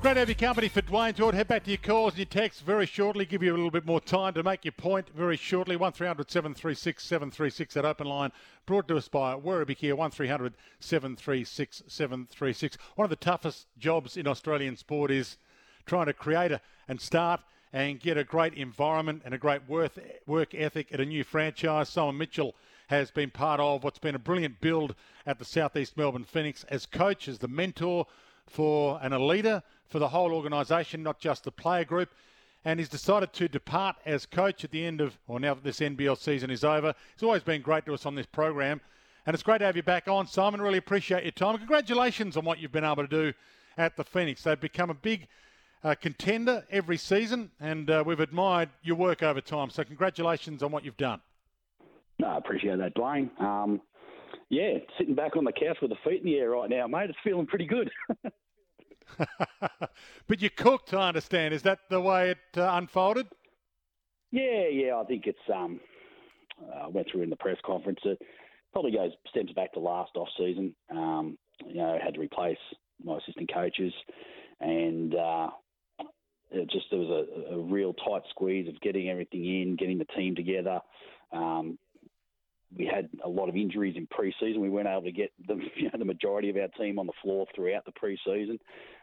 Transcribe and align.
Great 0.00 0.14
to 0.14 0.20
have 0.20 0.30
your 0.30 0.34
company 0.34 0.68
for 0.68 0.80
Dwayne 0.80 1.14
George. 1.14 1.34
Head 1.34 1.48
back 1.48 1.64
to 1.64 1.70
your 1.70 1.76
calls 1.76 2.14
and 2.14 2.20
your 2.20 2.24
texts 2.24 2.62
very 2.62 2.86
shortly. 2.86 3.26
Give 3.26 3.42
you 3.42 3.52
a 3.52 3.54
little 3.54 3.70
bit 3.70 3.84
more 3.84 4.00
time 4.00 4.32
to 4.32 4.42
make 4.42 4.64
your 4.64 4.72
point 4.72 5.10
very 5.14 5.36
shortly. 5.36 5.76
1300 5.76 6.30
736 6.30 7.04
736, 7.04 7.74
that 7.74 7.84
open 7.84 8.06
line 8.06 8.32
brought 8.64 8.88
to 8.88 8.96
us 8.96 9.08
by 9.08 9.34
Werribee 9.34 9.76
Kia, 9.76 9.94
1300 9.94 10.54
736 10.78 11.82
736. 11.86 12.78
One 12.94 13.04
of 13.04 13.10
the 13.10 13.16
toughest 13.16 13.66
jobs 13.78 14.16
in 14.16 14.26
Australian 14.26 14.78
sport 14.78 15.10
is 15.10 15.36
trying 15.84 16.06
to 16.06 16.14
create 16.14 16.50
a, 16.50 16.62
and 16.88 16.98
start 16.98 17.42
and 17.70 18.00
get 18.00 18.16
a 18.16 18.24
great 18.24 18.54
environment 18.54 19.20
and 19.26 19.34
a 19.34 19.38
great 19.38 19.68
work, 19.68 19.92
work 20.26 20.54
ethic 20.54 20.94
at 20.94 21.00
a 21.00 21.04
new 21.04 21.24
franchise. 21.24 21.90
Simon 21.90 22.16
Mitchell 22.16 22.54
has 22.86 23.10
been 23.10 23.28
part 23.28 23.60
of 23.60 23.84
what's 23.84 23.98
been 23.98 24.14
a 24.14 24.18
brilliant 24.18 24.62
build 24.62 24.94
at 25.26 25.38
the 25.38 25.44
Southeast 25.44 25.98
Melbourne 25.98 26.24
Phoenix 26.24 26.64
as 26.70 26.86
coach, 26.86 27.28
as 27.28 27.38
the 27.40 27.48
mentor 27.48 28.06
for 28.50 28.98
and 29.02 29.14
a 29.14 29.18
leader 29.18 29.62
for 29.86 29.98
the 29.98 30.08
whole 30.08 30.32
organisation, 30.32 31.02
not 31.02 31.18
just 31.18 31.44
the 31.44 31.52
player 31.52 31.84
group. 31.84 32.10
And 32.64 32.78
he's 32.78 32.88
decided 32.88 33.32
to 33.34 33.48
depart 33.48 33.96
as 34.04 34.26
coach 34.26 34.64
at 34.64 34.70
the 34.70 34.84
end 34.84 35.00
of, 35.00 35.18
or 35.26 35.40
now 35.40 35.54
that 35.54 35.64
this 35.64 35.80
NBL 35.80 36.18
season 36.18 36.50
is 36.50 36.62
over. 36.62 36.94
It's 37.14 37.22
always 37.22 37.42
been 37.42 37.62
great 37.62 37.86
to 37.86 37.94
us 37.94 38.04
on 38.04 38.14
this 38.14 38.26
program. 38.26 38.80
And 39.26 39.34
it's 39.34 39.42
great 39.42 39.58
to 39.58 39.64
have 39.64 39.76
you 39.76 39.82
back 39.82 40.08
on, 40.08 40.26
Simon. 40.26 40.60
Really 40.60 40.78
appreciate 40.78 41.22
your 41.22 41.32
time. 41.32 41.56
Congratulations 41.56 42.36
on 42.36 42.44
what 42.44 42.58
you've 42.58 42.72
been 42.72 42.84
able 42.84 42.96
to 42.96 43.08
do 43.08 43.32
at 43.78 43.96
the 43.96 44.04
Phoenix. 44.04 44.42
They've 44.42 44.60
become 44.60 44.90
a 44.90 44.94
big 44.94 45.28
uh, 45.82 45.94
contender 45.94 46.64
every 46.70 46.96
season, 46.96 47.50
and 47.60 47.90
uh, 47.90 48.02
we've 48.04 48.20
admired 48.20 48.68
your 48.82 48.96
work 48.96 49.22
over 49.22 49.40
time. 49.40 49.70
So, 49.70 49.84
congratulations 49.84 50.62
on 50.62 50.70
what 50.70 50.84
you've 50.84 50.96
done. 50.96 51.20
No, 52.18 52.28
I 52.28 52.38
appreciate 52.38 52.78
that, 52.78 52.94
Dwayne. 52.94 53.30
Um, 53.40 53.80
yeah, 54.50 54.78
sitting 54.98 55.14
back 55.14 55.36
on 55.36 55.44
the 55.44 55.52
couch 55.52 55.78
with 55.80 55.90
the 55.90 55.96
feet 56.04 56.20
in 56.20 56.26
the 56.26 56.36
air 56.36 56.50
right 56.50 56.68
now, 56.68 56.86
mate. 56.86 57.08
It's 57.08 57.18
feeling 57.24 57.46
pretty 57.46 57.66
good. 57.66 57.90
but 60.26 60.42
you 60.42 60.50
cooked, 60.50 60.94
I 60.94 61.08
understand. 61.08 61.54
Is 61.54 61.62
that 61.62 61.80
the 61.88 62.00
way 62.00 62.30
it 62.30 62.58
uh, 62.58 62.70
unfolded? 62.74 63.26
Yeah, 64.30 64.68
yeah. 64.70 64.96
I 64.96 65.04
think 65.04 65.26
it's. 65.26 65.38
Um, 65.52 65.80
I 66.74 66.86
uh, 66.86 66.88
went 66.90 67.08
through 67.10 67.22
in 67.22 67.30
the 67.30 67.36
press 67.36 67.56
conference. 67.64 68.00
It 68.04 68.20
probably 68.72 68.92
goes 68.92 69.12
stems 69.28 69.52
back 69.52 69.72
to 69.72 69.80
last 69.80 70.12
off 70.14 70.28
season. 70.38 70.74
Um, 70.90 71.38
you 71.66 71.76
know, 71.76 71.98
had 72.02 72.14
to 72.14 72.20
replace 72.20 72.58
my 73.02 73.18
assistant 73.18 73.50
coaches, 73.52 73.92
and 74.60 75.14
uh, 75.14 75.48
it 76.50 76.70
just 76.70 76.86
there 76.90 77.00
was 77.00 77.26
a, 77.50 77.54
a, 77.54 77.58
real 77.58 77.94
tight 77.94 78.22
squeeze 78.30 78.68
of 78.68 78.80
getting 78.80 79.08
everything 79.08 79.44
in, 79.44 79.76
getting 79.76 79.98
the 79.98 80.04
team 80.16 80.34
together. 80.34 80.80
Um, 81.32 81.78
we 82.76 82.86
had 82.86 83.08
a 83.24 83.28
lot 83.28 83.48
of 83.48 83.56
injuries 83.56 83.96
in 83.96 84.06
pre-season. 84.06 84.60
We 84.60 84.70
weren't 84.70 84.88
able 84.88 85.02
to 85.02 85.12
get 85.12 85.32
the, 85.46 85.54
you 85.76 85.84
know, 85.84 85.98
the 85.98 86.04
majority 86.04 86.50
of 86.50 86.56
our 86.56 86.68
team 86.78 86.98
on 86.98 87.06
the 87.06 87.12
floor 87.22 87.46
throughout 87.54 87.84
the 87.84 87.92
pre-season, 87.92 88.58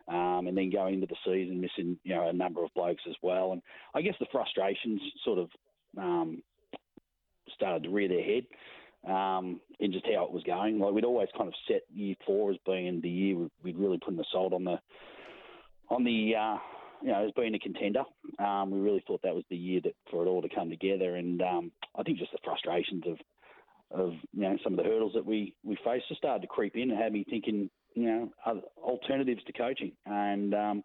um, 0.08 0.48
and 0.48 0.58
then 0.58 0.70
going 0.70 0.96
into 0.96 1.08
the 1.08 1.16
season 1.26 1.62
missing 1.62 1.98
you 2.04 2.16
know 2.16 2.30
a 2.30 2.34
number 2.34 2.64
of 2.64 2.74
blokes 2.74 3.04
as 3.10 3.16
well. 3.22 3.54
And 3.54 3.62
I 3.94 4.02
guess 4.02 4.16
the 4.20 4.28
frustrations 4.32 5.02
sort 5.24 5.40
of 5.40 5.50
um, 5.98 6.42
started 7.54 7.84
to 7.84 7.90
rear 7.90 8.08
their 8.08 8.24
head 8.24 8.46
um, 9.12 9.60
in 9.80 9.92
just 9.92 10.06
how 10.06 10.24
it 10.24 10.32
was 10.32 10.44
going. 10.44 10.80
Like 10.80 10.94
we'd 10.94 11.06
always 11.06 11.30
kind 11.38 11.48
of 11.48 11.54
set 11.68 11.82
year 11.94 12.16
four 12.26 12.52
as 12.52 12.58
being 12.66 13.02
the 13.02 13.10
year 13.10 13.48
we'd 13.64 13.78
really 13.78 14.00
put 14.00 14.16
the 14.16 14.26
salt 14.32 14.54
on 14.54 14.64
the 14.64 14.80
on 15.90 16.04
the 16.04 16.34
uh, 16.36 16.58
you 17.02 17.10
know, 17.10 17.26
as 17.26 17.32
being 17.36 17.56
a 17.56 17.60
contender, 17.60 18.04
um, 18.40 18.72
we 18.72 18.80
really 18.80 19.04
thought 19.06 19.22
that 19.24 19.36
was 19.36 19.44
the 19.50 19.56
year 19.56 19.82
that 19.84 19.94
for 20.10 20.24
it 20.24 20.28
all 20.28 20.42
to 20.42 20.50
come 20.50 20.70
together. 20.70 21.16
And 21.16 21.42
um, 21.42 21.72
I 21.96 22.04
think 22.04 22.18
just 22.18 22.32
the 22.32 22.40
frustrations 22.44 23.04
of 23.06 23.18
of 23.92 24.12
you 24.34 24.42
know 24.42 24.58
some 24.64 24.74
of 24.74 24.78
the 24.78 24.84
hurdles 24.84 25.14
that 25.16 25.26
we 25.26 25.54
we 25.64 25.78
faced 25.84 26.08
just 26.08 26.20
started 26.20 26.42
to 26.42 26.48
creep 26.48 26.76
in 26.76 26.92
and 26.92 27.00
had 27.00 27.14
me 27.14 27.26
thinking 27.30 27.70
you 27.96 28.06
know 28.06 28.62
alternatives 28.84 29.44
to 29.46 29.54
coaching 29.54 29.92
and 30.06 30.54
um, 30.54 30.84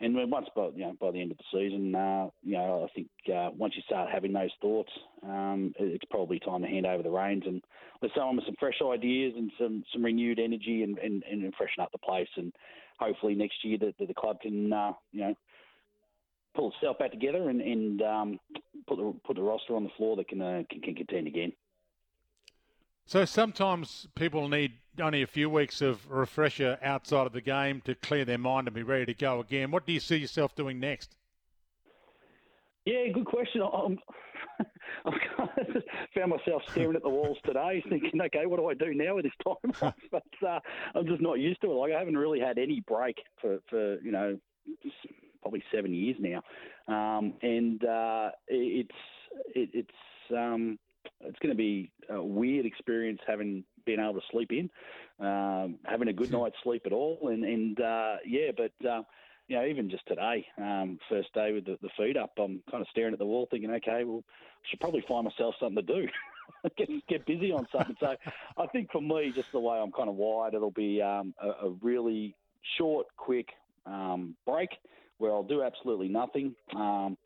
and 0.00 0.14
once 0.30 0.46
by 0.54 0.68
you 0.74 0.84
know 0.84 0.96
by 1.00 1.10
the 1.10 1.20
end 1.20 1.30
of 1.30 1.38
the 1.38 1.44
season 1.52 1.94
uh, 1.94 2.28
you 2.42 2.52
know 2.52 2.88
I 2.88 2.94
think 2.94 3.08
uh, 3.28 3.50
once 3.56 3.74
you 3.76 3.82
start 3.82 4.10
having 4.12 4.32
those 4.32 4.50
thoughts 4.60 4.90
um, 5.22 5.72
it's 5.78 6.04
probably 6.10 6.40
time 6.40 6.62
to 6.62 6.68
hand 6.68 6.86
over 6.86 7.02
the 7.02 7.10
reins 7.10 7.44
and 7.46 7.62
let 8.02 8.10
someone 8.14 8.36
with 8.36 8.46
some 8.46 8.56
fresh 8.58 8.80
ideas 8.82 9.34
and 9.36 9.50
some 9.58 9.84
some 9.92 10.04
renewed 10.04 10.38
energy 10.38 10.82
and 10.82 10.98
and, 10.98 11.22
and 11.24 11.54
freshen 11.56 11.82
up 11.82 11.92
the 11.92 11.98
place 11.98 12.28
and 12.36 12.52
hopefully 12.98 13.34
next 13.34 13.64
year 13.64 13.78
that 13.78 13.94
the, 13.98 14.06
the 14.06 14.14
club 14.14 14.40
can 14.40 14.72
uh, 14.72 14.92
you 15.12 15.20
know 15.20 15.34
pull 16.56 16.72
itself 16.72 16.98
back 16.98 17.12
together 17.12 17.50
and, 17.50 17.60
and 17.60 18.02
um, 18.02 18.40
put 18.88 18.96
the 18.96 19.14
put 19.24 19.36
the 19.36 19.42
roster 19.42 19.76
on 19.76 19.84
the 19.84 19.90
floor 19.96 20.16
that 20.16 20.28
can, 20.28 20.40
uh, 20.40 20.62
can 20.70 20.80
can 20.80 20.94
contend 20.94 21.26
again. 21.26 21.52
So 23.06 23.24
sometimes 23.24 24.08
people 24.16 24.48
need 24.48 24.72
only 25.00 25.22
a 25.22 25.28
few 25.28 25.48
weeks 25.48 25.80
of 25.80 26.10
refresher 26.10 26.76
outside 26.82 27.26
of 27.26 27.32
the 27.32 27.40
game 27.40 27.80
to 27.82 27.94
clear 27.94 28.24
their 28.24 28.38
mind 28.38 28.66
and 28.66 28.74
be 28.74 28.82
ready 28.82 29.06
to 29.06 29.14
go 29.14 29.38
again. 29.38 29.70
What 29.70 29.86
do 29.86 29.92
you 29.92 30.00
see 30.00 30.16
yourself 30.16 30.56
doing 30.56 30.80
next? 30.80 31.14
Yeah, 32.84 33.06
good 33.14 33.26
question. 33.26 33.62
I'm, 33.62 33.98
I've 35.06 35.82
found 36.16 36.30
myself 36.30 36.62
staring 36.72 36.96
at 36.96 37.02
the 37.02 37.08
walls 37.08 37.38
today, 37.44 37.80
thinking, 37.88 38.20
okay, 38.22 38.46
what 38.46 38.58
do 38.58 38.68
I 38.68 38.74
do 38.74 38.92
now 38.92 39.14
with 39.14 39.24
this 39.24 39.32
time 39.44 39.94
but 40.10 40.48
uh, 40.48 40.58
I'm 40.96 41.06
just 41.06 41.22
not 41.22 41.38
used 41.38 41.60
to 41.60 41.70
it. 41.70 41.74
Like 41.74 41.92
I 41.92 41.98
haven't 42.00 42.18
really 42.18 42.40
had 42.40 42.58
any 42.58 42.82
break 42.88 43.18
for, 43.40 43.58
for 43.70 44.00
you 44.00 44.10
know, 44.10 44.36
probably 45.42 45.62
seven 45.72 45.94
years 45.94 46.16
now, 46.18 46.42
um, 46.88 47.34
and 47.42 47.84
uh, 47.84 48.30
it's 48.48 48.90
it, 49.54 49.70
it's 49.72 49.90
um, 50.36 50.76
it's 51.20 51.38
going 51.38 51.54
to 51.54 51.56
be 51.56 51.90
a 52.08 52.22
weird 52.22 52.66
experience 52.66 53.20
having 53.26 53.64
been 53.84 54.00
able 54.00 54.14
to 54.14 54.26
sleep 54.30 54.50
in, 54.52 54.70
um, 55.24 55.78
having 55.84 56.08
a 56.08 56.12
good 56.12 56.28
hmm. 56.28 56.36
night's 56.36 56.56
sleep 56.62 56.82
at 56.86 56.92
all, 56.92 57.28
and 57.28 57.44
and 57.44 57.80
uh, 57.80 58.16
yeah, 58.26 58.50
but. 58.56 58.72
Uh, 58.86 59.02
you 59.48 59.56
know, 59.56 59.64
even 59.64 59.88
just 59.88 60.06
today, 60.06 60.44
um, 60.58 60.98
first 61.08 61.32
day 61.32 61.52
with 61.52 61.66
the, 61.66 61.78
the 61.80 61.88
feed 61.96 62.16
up, 62.16 62.32
I'm 62.36 62.62
kind 62.68 62.80
of 62.80 62.88
staring 62.90 63.12
at 63.12 63.18
the 63.20 63.26
wall, 63.26 63.46
thinking, 63.48 63.70
okay, 63.70 64.02
well, 64.02 64.24
I 64.26 64.68
should 64.68 64.80
probably 64.80 65.04
find 65.06 65.24
myself 65.24 65.54
something 65.60 65.86
to 65.86 65.94
do, 65.94 66.08
get 66.76 66.88
get 67.06 67.26
busy 67.26 67.52
on 67.52 67.66
something. 67.70 67.96
So, 68.00 68.16
I 68.58 68.66
think 68.66 68.90
for 68.90 69.00
me, 69.00 69.30
just 69.32 69.52
the 69.52 69.60
way 69.60 69.78
I'm 69.78 69.92
kind 69.92 70.08
of 70.08 70.16
wired, 70.16 70.54
it'll 70.54 70.72
be 70.72 71.00
um, 71.00 71.32
a, 71.40 71.66
a, 71.66 71.70
really 71.80 72.34
short, 72.76 73.06
quick 73.16 73.50
um, 73.86 74.34
break 74.44 74.70
where 75.18 75.32
I'll 75.32 75.44
do 75.44 75.62
absolutely 75.62 76.08
nothing. 76.08 76.54
Um, 76.74 77.16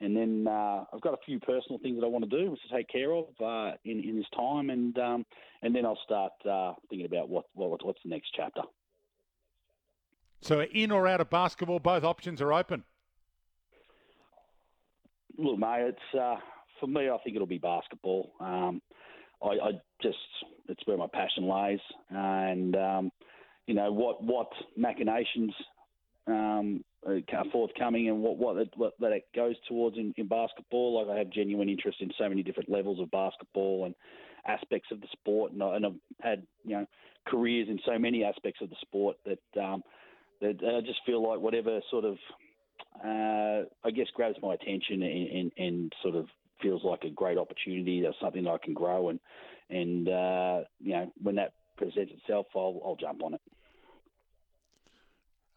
and 0.00 0.16
then 0.16 0.46
uh, 0.48 0.84
I've 0.92 1.00
got 1.00 1.14
a 1.14 1.18
few 1.24 1.38
personal 1.40 1.78
things 1.78 2.00
that 2.00 2.06
I 2.06 2.08
want 2.08 2.28
to 2.28 2.30
do, 2.30 2.56
to 2.56 2.76
take 2.76 2.88
care 2.88 3.12
of 3.12 3.26
uh, 3.42 3.76
in 3.84 4.00
in 4.00 4.16
this 4.16 4.26
time, 4.34 4.70
and 4.70 4.98
um, 4.98 5.26
and 5.62 5.74
then 5.74 5.84
I'll 5.84 5.98
start 6.04 6.32
uh, 6.48 6.72
thinking 6.88 7.06
about 7.06 7.28
what, 7.28 7.44
what 7.54 7.84
what's 7.84 8.00
the 8.02 8.10
next 8.10 8.30
chapter. 8.34 8.62
So, 10.42 10.62
in 10.62 10.90
or 10.90 11.06
out 11.06 11.20
of 11.20 11.28
basketball, 11.28 11.80
both 11.80 12.02
options 12.02 12.40
are 12.40 12.52
open. 12.52 12.84
Look, 15.36 15.58
mate, 15.58 15.88
it's 15.88 16.18
uh, 16.18 16.36
for 16.80 16.86
me. 16.86 17.10
I 17.10 17.18
think 17.22 17.36
it'll 17.36 17.46
be 17.46 17.58
basketball. 17.58 18.32
Um, 18.40 18.80
I, 19.42 19.48
I, 19.48 19.70
just 20.02 20.18
it's 20.68 20.86
where 20.86 20.96
my 20.96 21.08
passion 21.12 21.46
lays, 21.48 21.80
and 22.08 22.74
um, 22.76 23.10
you 23.66 23.74
know 23.74 23.92
what 23.92 24.22
what 24.22 24.48
machinations 24.76 25.52
um, 26.26 26.84
forthcoming 27.52 28.08
and 28.08 28.20
what 28.20 28.36
what, 28.36 28.56
what 28.76 28.94
that 29.00 29.12
it 29.12 29.26
goes 29.34 29.56
towards 29.68 29.96
in, 29.96 30.14
in 30.16 30.26
basketball. 30.26 31.00
Like 31.00 31.14
I 31.14 31.18
have 31.18 31.30
genuine 31.30 31.68
interest 31.68 31.98
in 32.00 32.10
so 32.18 32.28
many 32.28 32.42
different 32.42 32.70
levels 32.70 33.00
of 33.00 33.10
basketball 33.10 33.86
and 33.86 33.94
aspects 34.46 34.88
of 34.90 35.00
the 35.00 35.08
sport, 35.12 35.52
and, 35.52 35.62
I, 35.62 35.76
and 35.76 35.86
I've 35.86 36.00
had 36.20 36.46
you 36.64 36.76
know 36.76 36.86
careers 37.26 37.68
in 37.68 37.78
so 37.86 37.98
many 37.98 38.24
aspects 38.24 38.60
of 38.62 38.70
the 38.70 38.76
sport 38.80 39.16
that 39.24 39.62
um, 39.62 39.82
that 40.40 40.56
I 40.62 40.80
just 40.86 41.00
feel 41.04 41.26
like 41.26 41.40
whatever 41.40 41.80
sort 41.90 42.04
of 42.04 42.16
uh, 43.04 43.64
I 43.84 43.90
guess 43.94 44.06
grabs 44.14 44.36
my 44.42 44.54
attention 44.54 45.02
and, 45.02 45.28
and, 45.28 45.52
and, 45.56 45.92
sort 46.02 46.16
of 46.16 46.26
feels 46.62 46.82
like 46.82 47.04
a 47.04 47.10
great 47.10 47.38
opportunity 47.38 48.04
or 48.04 48.12
something 48.20 48.44
that 48.44 48.50
I 48.50 48.58
can 48.58 48.74
grow 48.74 49.10
and 49.10 49.20
and 49.70 50.08
uh, 50.08 50.60
you 50.80 50.92
know 50.92 51.12
when 51.22 51.36
that 51.36 51.52
presents 51.80 52.12
itself, 52.12 52.46
I'll, 52.54 52.80
I'll 52.84 52.96
jump 52.96 53.22
on 53.22 53.34
it. 53.34 53.40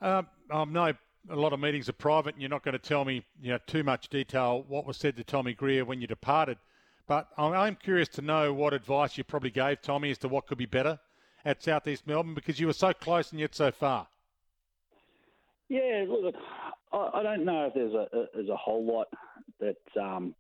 Um, 0.02 0.28
I 0.52 0.66
know 0.66 0.94
a 1.30 1.36
lot 1.36 1.54
of 1.54 1.60
meetings 1.60 1.88
are 1.90 1.94
private, 1.94 2.36
and 2.36 2.42
you're 2.42 2.50
not 2.50 2.64
going 2.64 2.74
to 2.74 2.80
tell 2.80 3.06
me, 3.06 3.24
you 3.42 3.52
know, 3.52 3.60
too 3.68 3.84
much 3.84 4.10
detail 4.10 4.66
what 4.68 4.86
was 4.86 4.98
said 4.98 5.16
to 5.18 5.24
Tommy 5.24 5.54
Greer 5.54 5.86
when 5.86 6.02
you 6.02 6.08
departed. 6.08 6.58
But 7.08 7.28
I'm 7.38 7.76
curious 7.76 8.08
to 8.10 8.22
know 8.22 8.54
what 8.54 8.74
advice 8.74 9.18
you 9.18 9.24
probably 9.24 9.50
gave 9.50 9.82
Tommy 9.82 10.12
as 10.12 10.18
to 10.20 10.28
what 10.30 10.48
could 10.48 10.58
be 10.58 10.66
better 10.66 11.00
at 11.44 11.62
Southeast 11.62 12.08
Melbourne 12.08 12.34
because 12.34 12.60
you 12.60 12.68
were 12.68 12.74
so 12.74 12.94
close 12.94 13.32
and 13.32 13.40
yet 13.40 13.56
so 13.56 13.72
far? 13.72 14.08
Yeah, 15.68 16.06
look, 16.08 16.36
I, 16.94 17.24
don't 17.24 17.44
know 17.44 17.66
if 17.66 17.74
there's 17.74 17.94
a, 17.94 18.08
a 18.16 18.26
there's 18.34 18.50
a 18.50 18.56
whole 18.56 18.86
lot 18.86 19.08
that 19.60 20.02
um, 20.02 20.36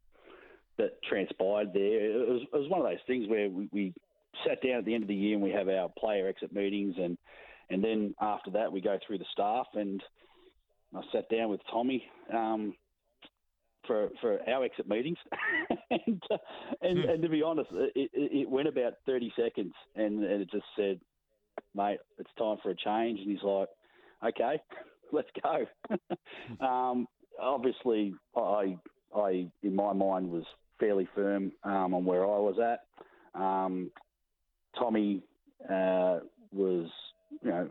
that 0.77 1.01
transpired 1.03 1.73
there. 1.73 2.11
It 2.11 2.29
was, 2.29 2.41
it 2.53 2.57
was 2.57 2.69
one 2.69 2.79
of 2.79 2.85
those 2.85 2.99
things 3.07 3.27
where 3.27 3.49
we, 3.49 3.69
we 3.71 3.93
sat 4.47 4.61
down 4.61 4.77
at 4.77 4.85
the 4.85 4.93
end 4.93 5.03
of 5.03 5.07
the 5.07 5.15
year 5.15 5.33
and 5.33 5.43
we 5.43 5.51
have 5.51 5.69
our 5.69 5.89
player 5.97 6.27
exit 6.27 6.53
meetings 6.53 6.95
and 6.97 7.17
and 7.69 7.83
then 7.83 8.13
after 8.19 8.51
that 8.51 8.71
we 8.71 8.81
go 8.81 8.97
through 9.05 9.17
the 9.17 9.25
staff 9.31 9.67
and 9.73 10.01
I 10.95 11.01
sat 11.11 11.29
down 11.29 11.49
with 11.49 11.61
Tommy 11.71 12.03
um, 12.33 12.75
for 13.87 14.09
for 14.21 14.39
our 14.49 14.63
exit 14.63 14.87
meetings. 14.87 15.17
And, 16.07 16.23
uh, 16.31 16.37
and, 16.81 17.03
hmm. 17.03 17.09
and 17.09 17.21
to 17.21 17.29
be 17.29 17.43
honest 17.43 17.69
it, 17.71 18.09
it, 18.13 18.49
went 18.49 18.67
about 18.67 18.93
30 19.05 19.31
seconds 19.35 19.73
and, 19.95 20.23
and 20.23 20.41
it 20.41 20.49
just 20.49 20.65
said 20.75 20.99
mate 21.75 21.99
it's 22.17 22.31
time 22.35 22.57
for 22.63 22.71
a 22.71 22.75
change. 22.75 23.19
And 23.19 23.29
he's 23.29 23.43
like 23.43 23.67
okay 24.25 24.59
let's 25.11 25.29
go. 25.41 25.65
Um, 26.65 27.07
obviously 27.39 28.15
I 28.35 28.75
I 29.15 29.47
in 29.61 29.75
my 29.75 29.93
mind 29.93 30.31
was 30.31 30.45
fairly 30.79 31.07
firm 31.13 31.51
um, 31.63 31.93
on 31.93 32.05
where 32.05 32.23
I 32.23 32.39
was 32.39 32.55
at. 32.59 33.39
Um, 33.39 33.91
Tommy 34.77 35.23
uh, 35.69 36.19
was, 36.51 36.89
you 37.41 37.49
know, 37.49 37.69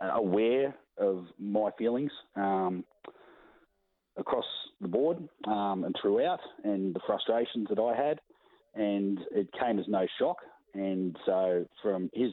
aware 0.00 0.74
of 1.00 1.26
my 1.38 1.70
feelings 1.78 2.10
um, 2.36 2.84
across 4.16 4.44
the 4.80 4.88
board 4.88 5.18
um, 5.46 5.84
and 5.84 5.94
throughout, 6.00 6.40
and 6.64 6.94
the 6.94 7.00
frustrations 7.06 7.68
that 7.68 7.80
I 7.80 7.94
had, 7.94 8.20
and 8.74 9.18
it 9.32 9.48
came 9.58 9.78
as 9.78 9.86
no 9.88 10.06
shock. 10.18 10.38
And 10.74 11.16
so, 11.24 11.66
from 11.82 12.10
his 12.12 12.32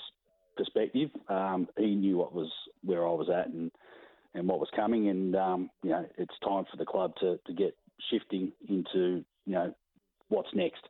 perspective, 0.57 1.09
um, 1.29 1.67
he 1.77 1.95
knew 1.95 2.17
what 2.17 2.33
was 2.33 2.51
where 2.83 3.07
I 3.07 3.11
was 3.11 3.29
at 3.29 3.47
and 3.47 3.71
and 4.33 4.47
what 4.49 4.59
was 4.59 4.69
coming, 4.75 5.09
and 5.09 5.35
um, 5.35 5.69
you 5.83 5.91
know, 5.91 6.05
it's 6.17 6.33
time 6.43 6.65
for 6.69 6.77
the 6.77 6.85
club 6.85 7.13
to 7.21 7.39
to 7.45 7.53
get 7.53 7.75
shifting 8.11 8.51
into 8.67 9.23
you 9.45 9.53
know 9.53 9.73
what's 10.27 10.49
next 10.53 10.81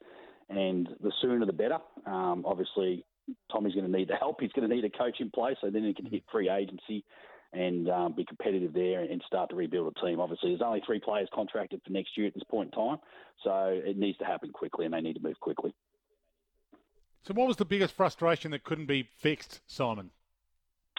and 0.49 0.89
the 1.01 1.11
sooner 1.21 1.45
the 1.45 1.53
better. 1.53 1.77
Um, 2.05 2.43
obviously, 2.45 3.03
Tommy's 3.51 3.73
going 3.73 3.91
to 3.91 3.97
need 3.97 4.07
the 4.07 4.15
help. 4.15 4.39
He's 4.39 4.51
going 4.51 4.67
to 4.69 4.73
need 4.75 4.85
a 4.85 4.89
coach 4.89 5.17
in 5.19 5.31
place, 5.31 5.57
so 5.61 5.69
then 5.69 5.83
he 5.83 5.93
can 5.93 6.05
hit 6.05 6.23
free 6.31 6.49
agency 6.49 7.03
and 7.53 7.89
um, 7.89 8.13
be 8.13 8.25
competitive 8.25 8.73
there 8.73 9.01
and 9.01 9.21
start 9.25 9.49
to 9.49 9.55
rebuild 9.55 9.93
a 9.95 10.05
team. 10.05 10.19
Obviously, 10.19 10.49
there's 10.49 10.61
only 10.61 10.81
three 10.85 10.99
players 10.99 11.27
contracted 11.33 11.81
for 11.85 11.91
next 11.91 12.17
year 12.17 12.27
at 12.27 12.33
this 12.33 12.43
point 12.49 12.71
in 12.73 12.79
time, 12.79 12.97
so 13.43 13.81
it 13.83 13.97
needs 13.97 14.17
to 14.17 14.25
happen 14.25 14.51
quickly, 14.51 14.85
and 14.85 14.93
they 14.93 15.01
need 15.01 15.13
to 15.13 15.23
move 15.23 15.39
quickly. 15.39 15.73
So, 17.23 17.33
what 17.33 17.47
was 17.47 17.57
the 17.57 17.65
biggest 17.65 17.95
frustration 17.95 18.51
that 18.51 18.63
couldn't 18.63 18.85
be 18.85 19.09
fixed, 19.17 19.61
Simon? 19.67 20.11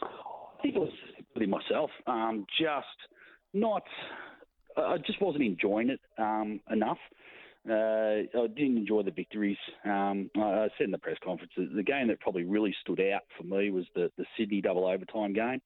I 0.03 0.63
think 0.63 0.75
it 0.75 0.81
was 0.81 0.93
really 1.35 1.47
myself. 1.47 1.91
Um, 2.07 2.47
just 2.59 2.87
not. 3.53 3.85
I 4.77 4.99
just 4.99 5.21
wasn't 5.23 5.45
enjoying 5.45 5.91
it 5.91 6.01
um, 6.19 6.61
enough. 6.71 6.99
Uh, 7.69 8.23
I 8.43 8.47
didn't 8.55 8.77
enjoy 8.77 9.03
the 9.03 9.11
victories. 9.11 9.57
Um, 9.85 10.31
I 10.37 10.69
said 10.79 10.85
in 10.85 10.91
the 10.93 10.99
press 10.99 11.17
conference 11.25 11.53
the 11.57 11.83
game 11.83 12.09
that 12.09 12.21
probably 12.21 12.45
really 12.45 12.75
stood 12.81 13.01
out 13.01 13.23
for 13.37 13.45
me 13.45 13.71
was 13.71 13.87
the, 13.95 14.11
the 14.17 14.25
Sydney 14.39 14.61
double 14.61 14.87
overtime 14.87 15.33
game. 15.33 15.61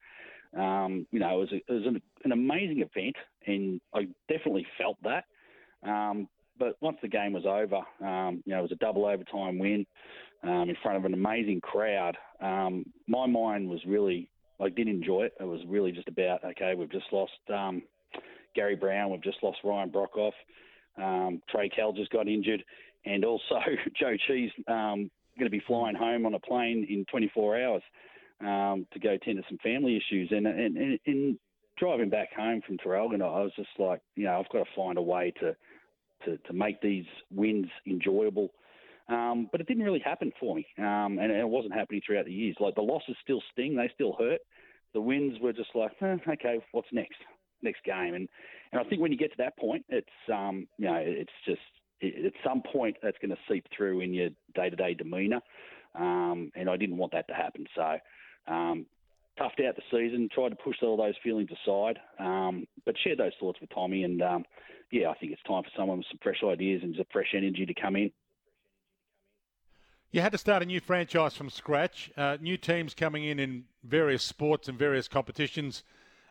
Um, 0.56 1.06
you 1.12 1.20
know, 1.20 1.37
it 1.37 1.41
was, 1.41 1.52
a, 1.52 1.56
it 1.56 1.73
was 1.73 1.87
an, 1.87 2.02
an, 2.25 2.32
amazing 2.32 2.81
event, 2.81 3.17
and 3.47 3.81
I 3.94 4.08
definitely 4.29 4.67
felt 4.79 4.97
that. 5.05 5.25
Um, 5.88 6.29
but 6.58 6.76
once 6.81 6.99
the 7.02 7.08
game 7.08 7.32
was 7.32 7.47
over, 7.47 7.82
um, 8.06 8.43
you 8.44 8.52
know, 8.52 8.58
it 8.58 8.62
was 8.62 8.73
a 8.73 8.76
double 8.76 9.06
overtime 9.06 9.58
win 9.58 9.87
um, 10.43 10.69
in 10.69 10.76
front 10.82 10.99
of 10.99 11.05
an 11.05 11.14
amazing 11.14 11.61
crowd. 11.61 12.17
Um, 12.41 12.85
my 13.06 13.26
mind 13.26 13.69
was 13.69 13.81
really, 13.87 14.29
I 14.61 14.69
did 14.69 14.88
enjoy 14.88 15.25
it. 15.25 15.35
It 15.38 15.44
was 15.44 15.61
really 15.69 15.93
just 15.93 16.08
about, 16.08 16.44
okay, 16.44 16.75
we've 16.75 16.91
just 16.91 17.06
lost 17.12 17.32
Gary 18.55 18.76
Brown, 18.76 19.11
we've 19.11 19.23
just 19.23 19.43
lost 19.43 19.58
Ryan 19.64 19.91
Broekhoff, 19.91 20.32
Um, 20.99 21.41
Trey 21.49 21.69
Kell 21.69 21.93
just 21.93 22.11
got 22.11 22.26
injured, 22.26 22.64
and 23.05 23.25
also 23.25 23.61
Zhou 24.02 24.19
Qi's 24.29 24.50
um, 24.67 25.11
going 25.38 25.47
to 25.47 25.50
be 25.50 25.62
flying 25.67 25.97
home 25.97 26.26
on 26.26 26.35
a 26.35 26.41
plane 26.41 26.87
in 26.91 27.05
24 27.06 27.62
hours 27.62 27.82
um, 28.41 28.87
to 28.93 28.99
go 28.99 29.17
tend 29.17 29.39
to 29.39 29.45
some 29.49 29.59
family 29.63 29.97
issues. 29.97 30.29
And, 30.31 30.47
and, 30.47 30.77
and, 30.77 30.99
and 31.07 31.39
driving 31.79 32.11
back 32.11 32.33
home 32.37 32.61
from 32.67 32.79
Traralgon, 32.79 33.23
I 33.23 33.43
was 33.43 33.53
just 33.57 33.69
like, 33.79 34.01
you 34.17 34.25
know, 34.25 34.39
I've 34.39 34.49
got 34.51 34.65
to 34.65 34.71
find 34.77 34.99
a 34.99 35.03
way 35.03 35.33
to 35.41 35.57
to, 36.27 36.37
to 36.37 36.53
make 36.53 36.81
these 36.83 37.07
wins 37.31 37.69
enjoyable. 37.87 38.51
Um, 39.09 39.49
but 39.51 39.61
it 39.61 39.67
didn't 39.67 39.83
really 39.83 40.01
happen 40.05 40.33
for 40.39 40.55
me, 40.55 40.67
um, 40.79 41.19
and 41.19 41.33
it 41.33 41.49
wasn't 41.49 41.75
happening 41.75 42.01
throughout 42.07 42.27
the 42.27 42.33
years. 42.33 42.57
Like 42.61 42.77
the 42.77 42.83
losses 42.83 43.17
still 43.23 43.43
sting; 43.53 43.75
they 43.75 43.91
still 43.95 44.15
hurt. 44.19 44.41
The 44.93 45.01
wins 45.01 45.39
were 45.41 45.53
just 45.53 45.71
like, 45.75 45.91
eh, 46.01 46.17
okay, 46.29 46.59
what's 46.73 46.87
next? 46.93 47.17
Next 47.63 47.83
game, 47.85 48.15
and 48.15 48.29
and 48.71 48.81
I 48.81 48.85
think 48.85 49.01
when 49.01 49.11
you 49.11 49.19
get 49.19 49.31
to 49.33 49.39
that 49.39 49.59
point, 49.59 49.85
it's 49.89 50.07
um, 50.33 50.69
you 50.79 50.87
know, 50.87 50.95
it's 51.03 51.33
just 51.45 51.61
at 52.03 52.33
some 52.45 52.63
point 52.73 52.97
that's 53.03 53.19
going 53.21 53.31
to 53.31 53.39
seep 53.51 53.67
through 53.77 54.01
in 54.01 54.15
your 54.15 54.29
day-to-day 54.55 54.95
demeanour, 54.95 55.41
um, 55.97 56.53
and 56.55 56.71
I 56.71 56.77
didn't 56.77 56.97
want 56.97 57.13
that 57.13 57.27
to 57.29 57.35
happen. 57.35 57.67
So. 57.75 57.97
Um, 58.47 58.87
toughed 59.39 59.67
out 59.67 59.77
the 59.77 59.83
season, 59.91 60.29
tried 60.33 60.51
to 60.51 60.57
push 60.57 60.77
all 60.83 60.97
those 60.97 61.15
feelings 61.23 61.49
aside, 61.51 61.99
um, 62.19 62.67
but 62.85 62.95
shared 63.03 63.19
those 63.19 63.33
thoughts 63.41 63.61
with 63.61 63.71
Tommy. 63.71 64.05
And 64.05 64.21
um, 64.23 64.45
yeah, 64.91 65.09
I 65.09 65.15
think 65.15 65.33
it's 65.33 65.43
time 65.43 65.63
for 65.63 65.71
someone 65.77 65.99
with 65.99 66.07
some 66.11 66.19
fresh 66.23 66.43
ideas 66.45 66.83
and 66.83 66.95
some 66.97 67.07
fresh 67.13 67.33
energy 67.35 67.65
to 67.67 67.75
come 67.75 67.97
in. 67.97 68.11
You 70.13 70.21
had 70.21 70.33
to 70.33 70.39
start 70.39 70.63
a 70.63 70.67
new 70.67 70.81
franchise 70.81 71.35
from 71.35 71.51
scratch. 71.51 72.11
Uh, 72.17 72.37
new 72.41 72.57
teams 72.57 72.95
coming 72.95 73.25
in 73.25 73.39
in 73.39 73.65
various 73.85 74.25
sports 74.25 74.69
and 74.69 74.77
various 74.77 75.07
competitions 75.07 75.85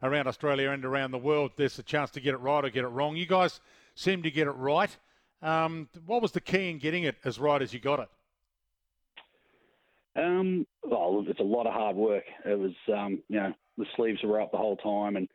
around 0.04 0.28
Australia 0.28 0.72
and 0.72 0.84
around 0.84 1.12
the 1.12 1.18
world, 1.18 1.52
there's 1.56 1.80
a 1.80 1.84
chance 1.84 2.12
to 2.12 2.20
get 2.20 2.34
it 2.34 2.40
right 2.40 2.64
or 2.64 2.70
get 2.70 2.84
it 2.84 2.90
wrong. 2.90 3.16
You 3.16 3.26
guys 3.26 3.62
seem 3.96 4.22
to 4.24 4.32
get 4.32 4.48
it 4.48 4.52
right. 4.52 4.96
Um, 5.42 5.88
what 6.06 6.22
was 6.22 6.34
the 6.34 6.42
key 6.42 6.70
in 6.70 6.80
getting 6.80 7.04
it 7.04 7.16
as 7.24 7.40
right 7.40 7.62
as 7.62 7.74
you 7.74 7.80
got 7.80 8.02
it? 8.02 8.10
Um, 10.16 10.68
well, 10.90 11.24
it's 11.28 11.40
a 11.40 11.44
lot 11.44 11.68
of 11.68 11.74
hard 11.74 11.96
work. 11.96 12.24
It 12.46 12.58
was, 12.58 12.74
um, 12.94 13.22
you 13.28 13.38
know, 13.38 13.54
the 13.78 13.86
sleeves 13.96 14.20
were 14.24 14.42
up 14.42 14.52
the 14.52 14.58
whole 14.58 14.78
time, 14.78 15.16
and 15.16 15.28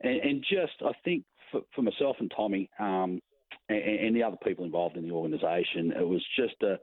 and, 0.00 0.20
and 0.20 0.42
just 0.42 0.74
I 0.84 0.92
think 1.04 1.24
for, 1.50 1.62
for 1.74 1.82
myself 1.82 2.16
and 2.20 2.32
Tommy 2.34 2.68
um, 2.78 3.20
and, 3.68 3.78
and, 3.78 4.16
the 4.16 4.22
other 4.22 4.36
people 4.44 4.64
involved 4.64 4.96
in 4.96 5.04
the 5.04 5.14
organisation, 5.14 5.92
it 5.92 6.06
was 6.06 6.24
just 6.36 6.62
a, 6.62 6.78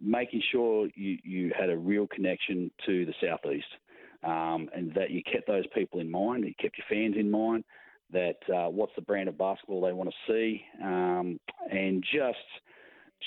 making 0.00 0.42
sure 0.50 0.88
you, 0.94 1.18
you 1.24 1.52
had 1.58 1.70
a 1.70 1.76
real 1.76 2.06
connection 2.06 2.70
to 2.86 3.06
the 3.06 3.14
southeast 3.20 3.66
um, 4.24 4.68
and 4.74 4.92
that 4.94 5.10
you 5.10 5.22
kept 5.22 5.46
those 5.46 5.66
people 5.74 6.00
in 6.00 6.10
mind, 6.10 6.44
you 6.44 6.54
kept 6.60 6.78
your 6.78 6.86
fans 6.88 7.16
in 7.18 7.30
mind, 7.30 7.64
that 8.12 8.36
uh, 8.54 8.68
what's 8.68 8.92
the 8.94 9.02
brand 9.02 9.28
of 9.28 9.38
basketball 9.38 9.80
they 9.80 9.92
want 9.92 10.10
to 10.10 10.32
see, 10.32 10.62
um, 10.82 11.40
and 11.70 12.04
just 12.12 12.38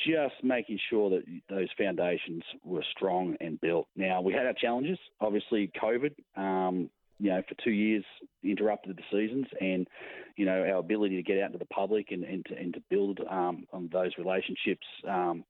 just 0.08 0.44
making 0.44 0.80
sure 0.90 1.10
that 1.10 1.24
those 1.50 1.68
foundations 1.78 2.44
were 2.64 2.84
strong 2.96 3.36
and 3.42 3.60
built. 3.62 3.88
Now 3.96 4.22
we 4.22 4.34
had 4.34 4.46
our 4.46 4.54
challenges, 4.54 5.00
obviously 5.22 5.72
COVID. 5.82 6.14
Um, 6.36 6.90
you 7.18 7.30
know, 7.30 7.42
for 7.48 7.56
two 7.64 7.72
years 7.72 8.04
interrupted 8.44 8.98
the 8.98 9.04
seasons, 9.10 9.46
and 9.62 9.88
you 10.36 10.46
know 10.46 10.62
our 10.62 10.78
ability 10.78 11.16
to 11.16 11.24
get 11.24 11.40
out 11.40 11.48
into 11.48 11.58
the 11.58 11.66
public 11.66 12.08
and, 12.12 12.24
and 12.24 12.46
to, 12.48 12.58
and 12.58 12.74
to 12.74 12.82
build 12.90 13.20
um, 13.30 13.66
on 13.72 13.90
those 13.92 14.12
relationships 14.18 14.86
um, 15.08 15.44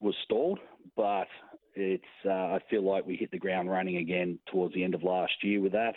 was 0.00 0.14
stalled. 0.24 0.58
But 0.96 1.28
it's 1.74 2.02
uh, 2.24 2.30
I 2.30 2.58
feel 2.68 2.82
like 2.82 3.06
we 3.06 3.16
hit 3.16 3.30
the 3.30 3.38
ground 3.38 3.70
running 3.70 3.98
again 3.98 4.38
towards 4.50 4.74
the 4.74 4.82
end 4.82 4.94
of 4.94 5.02
last 5.02 5.32
year 5.42 5.60
with 5.60 5.72
that. 5.72 5.94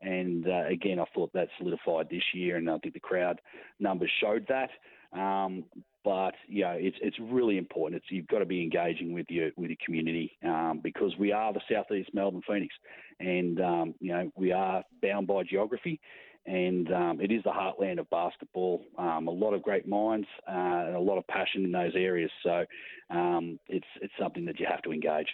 And 0.00 0.46
uh, 0.46 0.66
again, 0.68 0.98
I 1.00 1.04
thought 1.14 1.32
that 1.32 1.48
solidified 1.58 2.08
this 2.10 2.22
year, 2.34 2.56
and 2.56 2.70
I 2.70 2.78
think 2.78 2.94
the 2.94 3.00
crowd 3.00 3.40
numbers 3.80 4.10
showed 4.20 4.46
that. 4.48 4.70
Um, 5.14 5.64
but 6.04 6.34
yeah, 6.48 6.72
it's 6.72 6.96
it's 7.00 7.16
really 7.18 7.56
important. 7.56 8.02
It's 8.02 8.10
you've 8.10 8.26
got 8.26 8.40
to 8.40 8.44
be 8.44 8.62
engaging 8.62 9.14
with 9.14 9.26
your 9.30 9.50
with 9.56 9.70
your 9.70 9.78
community 9.84 10.36
um, 10.44 10.80
because 10.82 11.12
we 11.18 11.32
are 11.32 11.52
the 11.52 11.62
southeast 11.70 12.10
Melbourne 12.12 12.42
Phoenix, 12.46 12.74
and 13.20 13.60
um, 13.60 13.94
you 14.00 14.12
know 14.12 14.30
we 14.36 14.52
are 14.52 14.82
bound 15.02 15.26
by 15.26 15.44
geography, 15.44 15.98
and 16.44 16.92
um, 16.92 17.20
it 17.22 17.32
is 17.32 17.42
the 17.44 17.50
heartland 17.50 17.98
of 17.98 18.10
basketball. 18.10 18.82
Um, 18.98 19.28
a 19.28 19.30
lot 19.30 19.54
of 19.54 19.62
great 19.62 19.88
minds 19.88 20.26
uh, 20.46 20.52
and 20.86 20.94
a 20.94 21.00
lot 21.00 21.16
of 21.16 21.26
passion 21.26 21.64
in 21.64 21.72
those 21.72 21.92
areas. 21.94 22.30
So 22.42 22.66
um, 23.08 23.58
it's 23.68 23.86
it's 24.02 24.12
something 24.20 24.44
that 24.44 24.60
you 24.60 24.66
have 24.68 24.82
to 24.82 24.92
engage. 24.92 25.28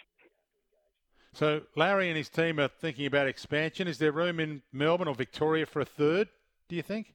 So 1.33 1.61
Larry 1.75 2.09
and 2.09 2.17
his 2.17 2.29
team 2.29 2.59
are 2.59 2.69
thinking 2.69 3.05
about 3.05 3.27
expansion. 3.27 3.87
Is 3.87 3.97
there 3.97 4.11
room 4.11 4.39
in 4.39 4.61
Melbourne 4.71 5.07
or 5.07 5.15
Victoria 5.15 5.65
for 5.65 5.81
a 5.81 5.85
third? 5.85 6.29
Do 6.69 6.75
you 6.77 6.81
think? 6.81 7.13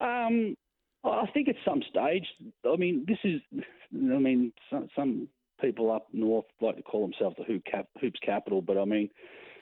Um, 0.00 0.56
I 1.10 1.26
think 1.32 1.48
at 1.48 1.56
some 1.64 1.82
stage. 1.88 2.26
I 2.64 2.76
mean, 2.76 3.04
this 3.06 3.18
is. 3.24 3.40
I 3.94 4.18
mean, 4.18 4.52
some, 4.70 4.88
some 4.94 5.28
people 5.60 5.90
up 5.90 6.08
north 6.12 6.44
like 6.60 6.76
to 6.76 6.82
call 6.82 7.02
themselves 7.02 7.36
the 7.38 7.44
hoop 7.44 7.62
cap, 7.64 7.86
hoops 8.00 8.20
capital, 8.24 8.62
but 8.62 8.78
I 8.78 8.84
mean, 8.84 9.10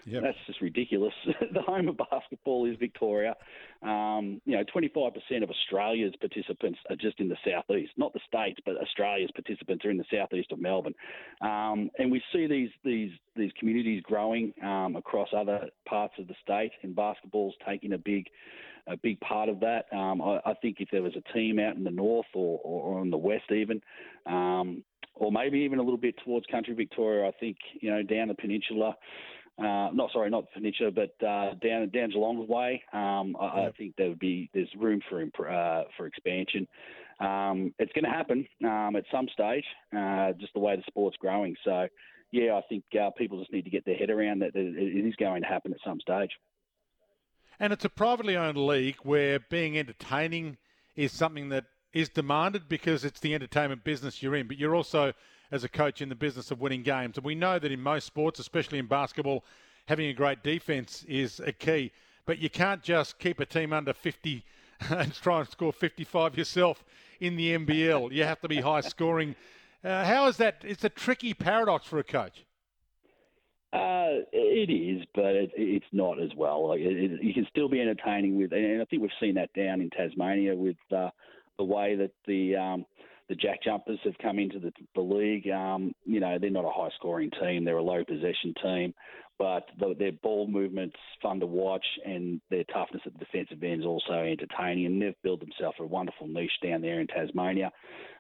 yep. 0.07 0.23
that's 0.23 0.39
just 0.47 0.61
ridiculous. 0.61 1.13
the 1.53 1.63
home 1.63 1.89
of 1.89 1.97
basketball 1.97 2.65
is 2.67 2.77
Victoria. 2.79 3.35
Um, 3.83 4.41
you 4.45 4.57
know, 4.57 4.65
25% 4.75 5.43
of 5.43 5.51
Australia's 5.51 6.15
participants 6.21 6.79
are 6.89 6.97
just 6.97 7.21
in 7.21 7.29
the 7.29 7.37
southeast, 7.45 7.93
not 7.97 8.13
the 8.13 8.21
states, 8.27 8.61
but 8.65 8.77
Australia's 8.77 9.31
participants 9.33 9.85
are 9.85 9.91
in 9.91 9.99
the 9.99 10.05
southeast 10.11 10.53
of 10.53 10.61
Melbourne. 10.61 10.95
Um, 11.41 11.91
and 11.99 12.11
we 12.11 12.23
see 12.33 12.47
these 12.47 12.71
these 12.85 13.11
these 13.35 13.51
communities 13.59 14.03
growing 14.03 14.55
um, 14.63 14.97
across 14.97 15.29
other 15.37 15.69
parts 15.87 16.15
of 16.19 16.29
the 16.29 16.35
state, 16.43 16.73
and 16.83 16.95
basketball's 16.95 17.55
taking 17.67 17.93
a 17.93 17.99
big 17.99 18.27
a 18.87 18.97
big 18.97 19.19
part 19.21 19.49
of 19.49 19.61
that. 19.61 19.87
Um, 19.93 20.23
I, 20.23 20.41
I, 20.47 20.55
think 20.55 20.77
if 20.79 20.89
there 20.93 21.03
was 21.03 21.15
a 21.17 21.33
team 21.33 21.59
out 21.59 21.77
in 21.77 21.85
the 21.85 21.91
north 21.91 22.27
or, 22.35 22.61
or, 22.63 23.05
the 23.11 23.17
west 23.17 23.51
even, 23.51 23.81
um, 24.27 24.85
or 25.15 25.33
maybe 25.33 25.59
even 25.61 25.79
a 25.79 25.83
little 25.83 25.99
bit 25.99 26.15
towards 26.25 26.47
country 26.47 26.75
Victoria, 26.75 27.27
I 27.27 27.33
think 27.39 27.57
you 27.81 27.91
know 27.91 28.03
down 28.03 28.29
the 28.29 28.35
peninsula. 28.35 28.95
Uh, 29.59 29.89
not 29.93 30.13
sorry, 30.13 30.29
not 30.29 30.45
peninsula, 30.53 30.91
but 30.91 31.27
uh, 31.27 31.55
down 31.63 31.89
down 31.89 32.11
Geelong 32.11 32.47
way. 32.47 32.83
Um, 32.93 33.37
I, 33.41 33.63
yep. 33.63 33.73
I, 33.75 33.79
think 33.79 33.95
there 33.97 34.11
would 34.11 34.19
be 34.19 34.51
there's 34.53 34.69
room 34.79 35.01
for 35.09 35.51
uh, 35.51 35.85
for 35.97 36.07
expansion. 36.07 36.69
Um, 37.21 37.73
it's 37.79 37.93
going 37.93 38.05
to 38.05 38.11
happen 38.11 38.47
um, 38.65 38.95
at 38.97 39.05
some 39.11 39.29
stage, 39.33 39.65
uh, 39.97 40.33
just 40.33 40.53
the 40.53 40.61
way 40.61 40.77
the 40.77 40.83
sport's 40.87 41.17
growing. 41.17 41.57
So, 41.65 41.89
yeah, 42.31 42.55
I 42.55 42.61
think 42.69 42.85
uh, 43.01 43.11
people 43.17 43.39
just 43.39 43.53
need 43.53 43.65
to 43.65 43.71
get 43.71 43.87
their 43.87 43.95
head 43.95 44.11
around 44.11 44.41
that 44.41 44.55
it 44.55 45.07
is 45.07 45.17
going 45.17 45.41
to 45.41 45.49
happen 45.49 45.73
at 45.73 45.79
some 45.83 45.99
stage. 46.01 46.31
And 47.59 47.73
it's 47.73 47.87
a 47.87 47.89
privately 47.89 48.37
owned 48.37 48.59
league 48.59 48.97
where 49.03 49.41
being 49.41 49.79
entertaining 49.79 50.59
is 50.95 51.13
something 51.13 51.49
that 51.49 51.65
is 51.95 52.11
demanded 52.11 52.69
because 52.69 53.05
it's 53.05 53.21
the 53.21 53.35
entertainment 53.35 53.83
business 53.83 54.23
you're 54.23 54.37
in. 54.37 54.47
But 54.47 54.59
you're 54.59 54.75
also, 54.75 55.15
as 55.51 55.65
a 55.65 55.69
coach, 55.69 56.01
in 56.01 56.09
the 56.09 56.15
business 56.15 56.51
of 56.51 56.61
winning 56.61 56.83
games. 56.83 57.17
And 57.17 57.25
we 57.25 57.35
know 57.35 57.59
that 57.59 57.71
in 57.71 57.81
most 57.81 58.07
sports, 58.07 58.39
especially 58.39 58.79
in 58.79 58.87
basketball, 58.87 59.45
having 59.87 60.07
a 60.07 60.13
great 60.13 60.43
defense 60.43 61.05
is 61.09 61.41
a 61.41 61.53
key. 61.53 61.93
But 62.25 62.39
you 62.39 62.51
can't 62.51 62.83
just 62.83 63.19
keep 63.19 63.41
a 63.41 63.47
team 63.47 63.73
under 63.73 63.93
50 63.93 64.45
and 64.91 65.15
try 65.15 65.41
and 65.41 65.49
score 65.49 65.73
55 65.73 66.37
yourself 66.37 66.85
in 67.21 67.37
the 67.37 67.57
NBL. 67.57 68.13
You 68.13 68.25
have 68.25 68.41
to 68.41 68.49
be 68.49 68.61
high 68.61 68.81
scoring. 68.81 69.35
Uh, 69.83 70.05
how 70.05 70.27
is 70.27 70.37
that? 70.39 70.63
It's 70.65 70.85
a 70.85 70.89
tricky 70.89 71.35
paradox 71.35 71.87
for 71.87 71.99
a 71.99 72.05
coach. 72.05 72.45
Uh, 73.73 74.25
it 74.33 74.71
is, 74.71 75.07
but 75.15 75.35
it, 75.35 75.51
it's 75.57 75.87
not 75.93 76.21
as 76.21 76.31
well. 76.37 76.69
Like 76.69 76.81
it, 76.81 76.97
it, 76.97 77.23
you 77.23 77.35
can 77.35 77.47
still 77.51 77.69
be 77.69 77.81
entertaining 77.81 78.39
with, 78.39 78.53
and 78.53 78.81
I 78.81 78.85
think 78.87 79.03
we've 79.03 79.11
seen 79.21 79.35
that 79.35 79.53
down 79.55 79.81
in 79.81 79.91
Tasmania 79.91 80.55
with 80.55 80.77
uh, 80.95 81.11
the 81.59 81.65
way 81.65 81.95
that 81.97 82.13
the 82.27 82.57
um, 82.57 82.87
the 83.29 83.35
Jack 83.35 83.63
Jumpers 83.63 83.99
have 84.05 84.17
come 84.23 84.39
into 84.39 84.59
the, 84.59 84.73
the 84.95 85.01
league. 85.01 85.49
Um, 85.49 85.93
you 86.05 86.21
know, 86.21 86.39
they're 86.41 86.51
not 86.51 86.65
a 86.65 86.71
high 86.71 86.91
scoring 86.97 87.31
team; 87.41 87.65
they're 87.65 87.77
a 87.77 87.83
low 87.83 88.05
possession 88.05 88.55
team, 88.63 88.95
but 89.39 89.65
the, 89.79 89.95
their 89.99 90.13
ball 90.13 90.47
movement's 90.47 90.97
fun 91.21 91.41
to 91.41 91.47
watch, 91.47 91.85
and 92.05 92.41
their 92.51 92.65
toughness 92.65 93.03
at 93.05 93.13
the 93.13 93.25
defensive 93.25 93.63
end 93.63 93.81
is 93.81 93.87
also 93.87 94.13
entertaining. 94.13 94.87
And 94.87 95.03
they've 95.03 95.23
built 95.23 95.41
themselves 95.41 95.77
a 95.81 95.85
wonderful 95.85 96.29
niche 96.29 96.51
down 96.63 96.83
there 96.83 97.01
in 97.01 97.07
Tasmania. 97.07 97.73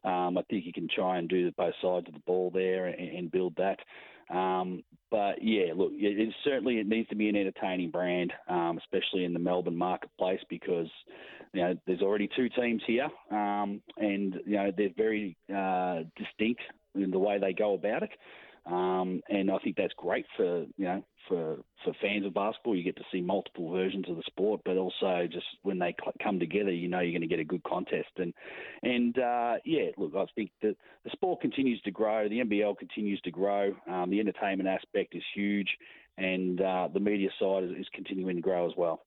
Um, 0.05 0.39
I 0.39 0.43
think 0.49 0.67
you 0.67 0.73
can 0.73 0.89
try 0.95 1.19
and 1.19 1.29
do 1.29 1.51
both 1.53 1.75
sides 1.83 2.09
of 2.09 2.15
the 2.15 2.23
ball 2.27 2.51
there 2.53 2.87
and, 2.87 3.17
and 3.17 3.31
build 3.31 3.55
that. 3.57 3.79
Um, 4.31 4.83
but 5.11 5.43
yeah, 5.43 5.73
look, 5.75 5.93
it, 5.93 6.19
it, 6.19 6.35
certainly 6.45 6.79
it 6.79 6.89
needs 6.89 7.09
to 7.11 7.17
be 7.17 7.29
an 7.29 7.37
entertaining 7.37 7.91
brand, 7.91 8.33
um, 8.49 8.79
especially 8.79 9.25
in 9.25 9.33
the 9.33 9.39
Melbourne 9.39 9.77
marketplace 9.77 10.41
because 10.51 10.89
you 11.53 11.63
know 11.63 11.75
there's 11.87 12.03
already 12.03 12.29
two 12.37 12.49
teams 12.49 12.83
here, 12.87 13.09
um, 13.31 13.81
and 13.97 14.35
you 14.45 14.57
know 14.57 14.73
they're 14.77 14.91
very 14.97 15.37
uh, 15.55 16.01
distinct 16.17 16.63
in 16.95 17.11
the 17.11 17.19
way 17.19 17.39
they 17.39 17.53
go 17.53 17.75
about 17.75 18.03
it. 18.03 18.11
Um, 18.67 19.21
and 19.29 19.51
I 19.51 19.59
think 19.59 19.77
that's 19.77 19.95
great 19.97 20.27
for 20.37 20.67
you 20.77 20.85
know 20.85 21.05
for 21.29 21.59
for 21.85 21.93
fans 22.01 22.27
of 22.27 22.35
basketball. 22.35 22.75
You 22.75 22.83
get 22.83 22.97
to 22.97 23.05
see 23.13 23.21
multiple 23.21 23.71
versions 23.71 24.09
of 24.09 24.17
the 24.17 24.23
sport, 24.27 24.63
but 24.65 24.77
also 24.77 25.29
just 25.31 25.47
when 25.63 25.79
they 25.79 25.95
come 26.23 26.41
together, 26.41 26.73
you 26.73 26.89
know 26.89 27.01
you're 27.01 27.13
going 27.13 27.29
to 27.29 27.29
get 27.29 27.39
a 27.39 27.45
good 27.45 27.63
contest. 27.63 28.09
And 28.17 28.35
and 28.83 29.17
uh, 29.19 29.55
yeah, 29.65 29.91
look, 29.97 30.15
I 30.17 30.27
think 30.35 30.51
the 30.63 30.75
the 31.05 31.11
sport 31.11 31.41
continues 31.41 31.81
to 31.83 31.93
grow. 31.93 32.29
The 32.29 32.41
NBL 32.41 32.77
continues 32.79 33.21
to 33.23 33.31
grow. 33.31 33.75
Um, 33.89 34.11
the 34.11 34.19
entertainment 34.19 34.69
aspect 34.69 35.15
is 35.15 35.23
huge, 35.35 35.69
and 36.19 36.61
uh, 36.61 36.89
the 36.93 37.01
media 37.01 37.31
side 37.39 37.65
is, 37.65 37.71
is 37.71 37.87
continuing 37.95 38.37
to 38.37 38.43
grow 38.43 38.67
as 38.67 38.73
well. 38.77 39.03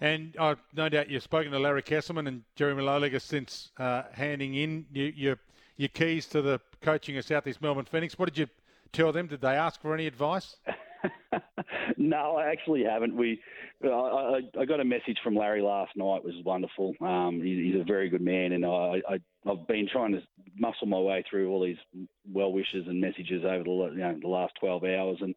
And 0.00 0.34
uh, 0.38 0.54
no 0.74 0.88
doubt 0.88 1.10
you've 1.10 1.24
spoken 1.24 1.50
to 1.50 1.58
Larry 1.58 1.82
Kestelman 1.82 2.28
and 2.28 2.42
Jeremy 2.54 2.82
Loeliger 2.82 3.20
since 3.20 3.72
uh, 3.78 4.04
handing 4.12 4.54
in 4.54 4.86
your, 4.92 5.38
your, 5.78 5.88
keys 5.88 6.26
to 6.26 6.42
the 6.42 6.60
coaching 6.82 7.16
of 7.16 7.24
Southeast 7.24 7.62
Melbourne 7.62 7.86
Phoenix. 7.86 8.18
What 8.18 8.26
did 8.26 8.38
you 8.38 8.46
tell 8.92 9.12
them? 9.12 9.26
Did 9.26 9.40
they 9.40 9.54
ask 9.54 9.80
for 9.80 9.94
any 9.94 10.06
advice? 10.06 10.56
no, 11.96 12.36
I 12.36 12.50
actually 12.50 12.84
haven't. 12.84 13.14
We, 13.14 13.40
I, 13.84 14.40
I, 14.58 14.64
got 14.64 14.80
a 14.80 14.84
message 14.84 15.18
from 15.22 15.36
Larry 15.36 15.62
last 15.62 15.92
night, 15.96 16.24
which 16.24 16.34
was 16.34 16.44
wonderful. 16.44 16.94
Um, 17.00 17.40
he, 17.42 17.70
he's 17.70 17.80
a 17.80 17.84
very 17.84 18.08
good 18.08 18.20
man, 18.20 18.52
and 18.52 18.64
I, 18.64 19.00
I, 19.08 19.18
I've 19.48 19.66
been 19.66 19.88
trying 19.90 20.12
to 20.12 20.20
muscle 20.58 20.86
my 20.86 20.98
way 20.98 21.24
through 21.28 21.50
all 21.50 21.62
these 21.62 21.76
well 22.30 22.52
wishes 22.52 22.86
and 22.86 23.00
messages 23.00 23.44
over 23.44 23.64
the 23.64 23.90
you 23.92 23.98
know 23.98 24.18
the 24.20 24.28
last 24.28 24.54
12 24.60 24.84
hours, 24.84 25.18
and 25.20 25.34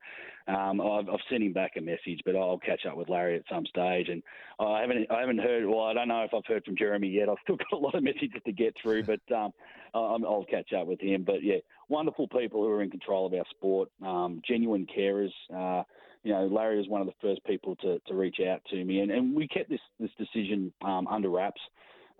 um, 0.47 0.81
I've, 0.81 1.07
I've 1.09 1.19
sent 1.29 1.43
him 1.43 1.53
back 1.53 1.73
a 1.77 1.81
message, 1.81 2.21
but 2.25 2.35
I'll 2.35 2.57
catch 2.57 2.85
up 2.85 2.97
with 2.97 3.09
Larry 3.09 3.35
at 3.35 3.43
some 3.49 3.65
stage. 3.65 4.09
And 4.09 4.23
I 4.59 4.81
haven't 4.81 5.11
I 5.11 5.19
haven't 5.19 5.39
heard. 5.39 5.65
Well, 5.65 5.81
I 5.81 5.93
don't 5.93 6.07
know 6.07 6.23
if 6.23 6.33
I've 6.33 6.45
heard 6.45 6.65
from 6.65 6.75
Jeremy 6.77 7.09
yet. 7.09 7.29
I've 7.29 7.37
still 7.43 7.57
got 7.71 7.73
a 7.73 7.77
lot 7.77 7.95
of 7.95 8.03
messages 8.03 8.41
to 8.45 8.51
get 8.51 8.75
through, 8.81 9.03
but 9.03 9.21
um, 9.35 9.51
I'll 9.93 10.45
catch 10.49 10.73
up 10.73 10.87
with 10.87 10.99
him. 10.99 11.23
But 11.23 11.43
yeah, 11.43 11.57
wonderful 11.89 12.27
people 12.27 12.63
who 12.63 12.69
are 12.69 12.81
in 12.81 12.89
control 12.89 13.27
of 13.27 13.33
our 13.33 13.45
sport, 13.51 13.89
um, 14.05 14.41
genuine 14.47 14.87
carers. 14.87 15.31
Uh, 15.53 15.83
you 16.23 16.31
know, 16.31 16.45
Larry 16.45 16.77
was 16.77 16.87
one 16.87 17.01
of 17.01 17.07
the 17.07 17.13
first 17.19 17.43
people 17.45 17.75
to, 17.77 17.99
to 18.07 18.13
reach 18.13 18.37
out 18.47 18.61
to 18.69 18.83
me, 18.83 18.99
and, 18.99 19.11
and 19.11 19.35
we 19.35 19.47
kept 19.47 19.69
this 19.69 19.79
this 19.99 20.11
decision 20.17 20.71
um, 20.83 21.07
under 21.07 21.29
wraps. 21.29 21.61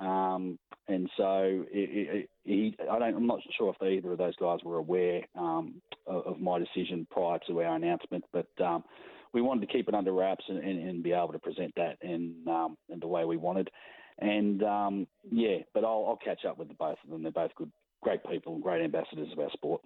Um, 0.01 0.57
and 0.87 1.09
so 1.15 1.65
it, 1.71 1.89
it, 2.09 2.29
he, 2.43 2.75
I 2.91 2.99
don't, 2.99 3.15
I'm 3.15 3.27
not 3.27 3.39
sure 3.57 3.73
if 3.73 3.87
either 3.87 4.11
of 4.11 4.17
those 4.17 4.35
guys 4.35 4.59
were 4.65 4.77
aware 4.77 5.21
um, 5.35 5.75
of, 6.07 6.25
of, 6.25 6.39
my 6.41 6.57
decision 6.57 7.07
prior 7.11 7.37
to 7.47 7.61
our 7.61 7.75
announcement, 7.75 8.25
but 8.33 8.47
um, 8.59 8.83
we 9.31 9.41
wanted 9.41 9.67
to 9.67 9.71
keep 9.71 9.87
it 9.87 9.93
under 9.93 10.11
wraps 10.11 10.43
and, 10.49 10.57
and, 10.57 10.89
and 10.89 11.03
be 11.03 11.13
able 11.13 11.31
to 11.33 11.39
present 11.39 11.73
that 11.75 11.97
in, 12.01 12.35
um, 12.47 12.77
in 12.89 12.99
the 12.99 13.07
way 13.07 13.25
we 13.25 13.37
wanted. 13.37 13.69
And 14.19 14.63
um, 14.63 15.07
yeah, 15.31 15.57
but 15.73 15.85
I'll, 15.85 16.05
I'll 16.09 16.19
catch 16.23 16.45
up 16.45 16.57
with 16.57 16.67
the 16.67 16.73
both 16.73 16.97
of 17.03 17.09
them. 17.09 17.21
They're 17.21 17.31
both 17.31 17.55
good, 17.55 17.71
great 18.01 18.23
people, 18.29 18.55
and 18.55 18.63
great 18.63 18.83
ambassadors 18.83 19.31
of 19.31 19.39
our 19.39 19.51
sport. 19.51 19.81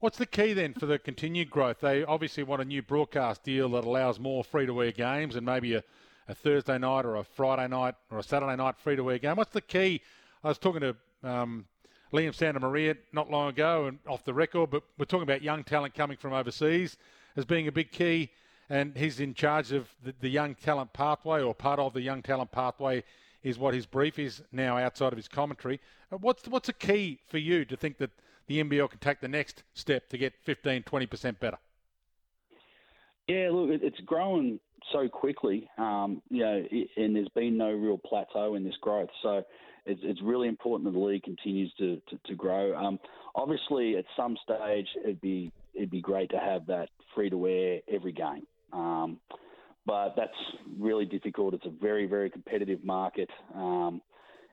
What's 0.00 0.18
the 0.18 0.26
key 0.26 0.52
then 0.52 0.74
for 0.74 0.86
the 0.86 0.98
continued 0.98 1.50
growth? 1.50 1.80
They 1.80 2.04
obviously 2.04 2.42
want 2.42 2.60
a 2.60 2.66
new 2.66 2.82
broadcast 2.82 3.44
deal 3.44 3.70
that 3.70 3.84
allows 3.84 4.20
more 4.20 4.44
free 4.44 4.66
to 4.66 4.82
air 4.82 4.92
games 4.92 5.36
and 5.36 5.46
maybe 5.46 5.74
a 5.74 5.82
a 6.28 6.34
Thursday 6.34 6.78
night 6.78 7.04
or 7.04 7.16
a 7.16 7.24
Friday 7.24 7.68
night 7.68 7.94
or 8.10 8.18
a 8.18 8.22
Saturday 8.22 8.56
night 8.56 8.76
free 8.78 8.96
to 8.96 9.10
air 9.10 9.18
game? 9.18 9.36
What's 9.36 9.52
the 9.52 9.60
key? 9.60 10.00
I 10.42 10.48
was 10.48 10.58
talking 10.58 10.80
to 10.80 10.96
um, 11.22 11.66
Liam 12.12 12.30
Santamaria 12.30 12.96
not 13.12 13.30
long 13.30 13.48
ago 13.48 13.86
and 13.86 13.98
off 14.06 14.24
the 14.24 14.34
record, 14.34 14.70
but 14.70 14.82
we're 14.98 15.04
talking 15.04 15.22
about 15.22 15.42
young 15.42 15.64
talent 15.64 15.94
coming 15.94 16.16
from 16.16 16.32
overseas 16.32 16.96
as 17.36 17.44
being 17.44 17.68
a 17.68 17.72
big 17.72 17.92
key, 17.92 18.30
and 18.70 18.96
he's 18.96 19.20
in 19.20 19.34
charge 19.34 19.72
of 19.72 19.88
the, 20.02 20.14
the 20.20 20.28
young 20.28 20.54
talent 20.54 20.92
pathway 20.92 21.42
or 21.42 21.54
part 21.54 21.78
of 21.78 21.92
the 21.92 22.00
young 22.00 22.22
talent 22.22 22.50
pathway 22.50 23.02
is 23.42 23.58
what 23.58 23.74
his 23.74 23.86
brief 23.86 24.18
is 24.18 24.42
now 24.50 24.76
outside 24.76 25.12
of 25.12 25.16
his 25.16 25.28
commentary. 25.28 25.80
Uh, 26.10 26.16
what's 26.16 26.48
what's 26.48 26.68
a 26.68 26.72
key 26.72 27.20
for 27.28 27.38
you 27.38 27.64
to 27.64 27.76
think 27.76 27.98
that 27.98 28.10
the 28.46 28.62
NBL 28.62 28.90
can 28.90 28.98
take 28.98 29.20
the 29.20 29.28
next 29.28 29.62
step 29.74 30.08
to 30.08 30.18
get 30.18 30.32
15, 30.44 30.82
20% 30.82 31.38
better? 31.38 31.58
Yeah, 33.28 33.50
look, 33.52 33.70
it's 33.82 34.00
grown 34.00 34.60
so 34.92 35.08
quickly, 35.08 35.68
um, 35.78 36.22
you 36.30 36.42
know, 36.42 36.64
and 36.96 37.16
there's 37.16 37.28
been 37.34 37.56
no 37.56 37.70
real 37.70 37.98
plateau 37.98 38.54
in 38.54 38.64
this 38.64 38.76
growth. 38.80 39.08
So 39.22 39.42
it's, 39.84 40.00
it's 40.02 40.20
really 40.22 40.48
important 40.48 40.84
that 40.84 40.98
the 40.98 41.04
league 41.04 41.22
continues 41.22 41.72
to, 41.78 42.00
to, 42.10 42.18
to 42.26 42.34
grow. 42.34 42.76
Um, 42.76 42.98
obviously, 43.34 43.96
at 43.96 44.04
some 44.16 44.36
stage, 44.42 44.86
it'd 45.02 45.20
be 45.20 45.52
it'd 45.74 45.90
be 45.90 46.00
great 46.00 46.30
to 46.30 46.38
have 46.38 46.66
that 46.66 46.88
free 47.14 47.30
to 47.30 47.36
wear 47.36 47.80
every 47.92 48.12
game. 48.12 48.46
Um, 48.72 49.18
but 49.84 50.14
that's 50.16 50.32
really 50.78 51.04
difficult. 51.04 51.54
It's 51.54 51.66
a 51.66 51.70
very, 51.80 52.06
very 52.06 52.30
competitive 52.30 52.82
market. 52.82 53.30
Um, 53.54 54.00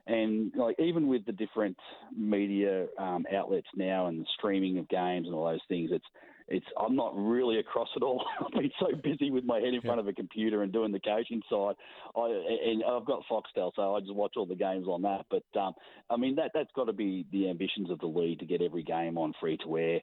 and 0.06 0.52
like 0.54 0.78
even 0.78 1.08
with 1.08 1.24
the 1.24 1.32
different 1.32 1.76
media 2.16 2.86
um, 2.98 3.24
outlets 3.34 3.66
now 3.74 4.06
and 4.06 4.20
the 4.20 4.26
streaming 4.38 4.78
of 4.78 4.88
games 4.88 5.26
and 5.26 5.34
all 5.34 5.46
those 5.46 5.60
things, 5.68 5.90
it's 5.92 6.04
it's 6.48 6.66
I'm 6.78 6.94
not 6.94 7.16
really 7.16 7.58
across 7.58 7.88
it 7.96 8.02
all. 8.02 8.24
I've 8.44 8.52
been 8.52 8.70
so 8.78 8.88
busy 9.02 9.30
with 9.30 9.44
my 9.44 9.58
head 9.58 9.74
in 9.74 9.80
front 9.80 10.00
of 10.00 10.08
a 10.08 10.12
computer 10.12 10.62
and 10.62 10.72
doing 10.72 10.92
the 10.92 11.00
coaching 11.00 11.42
side. 11.50 11.74
I 12.16 12.26
and 12.26 12.84
I've 12.84 13.06
got 13.06 13.22
Foxtel, 13.30 13.72
so 13.74 13.94
I 13.94 14.00
just 14.00 14.14
watch 14.14 14.34
all 14.36 14.46
the 14.46 14.54
games 14.54 14.86
on 14.86 15.02
that. 15.02 15.26
But 15.30 15.44
um, 15.58 15.74
I 16.10 16.16
mean 16.16 16.36
that 16.36 16.50
that's 16.54 16.70
got 16.76 16.84
to 16.84 16.92
be 16.92 17.26
the 17.32 17.48
ambitions 17.48 17.90
of 17.90 17.98
the 18.00 18.06
league 18.06 18.40
to 18.40 18.46
get 18.46 18.62
every 18.62 18.82
game 18.82 19.16
on 19.16 19.32
free 19.40 19.58
to 19.64 19.78
air. 19.78 20.00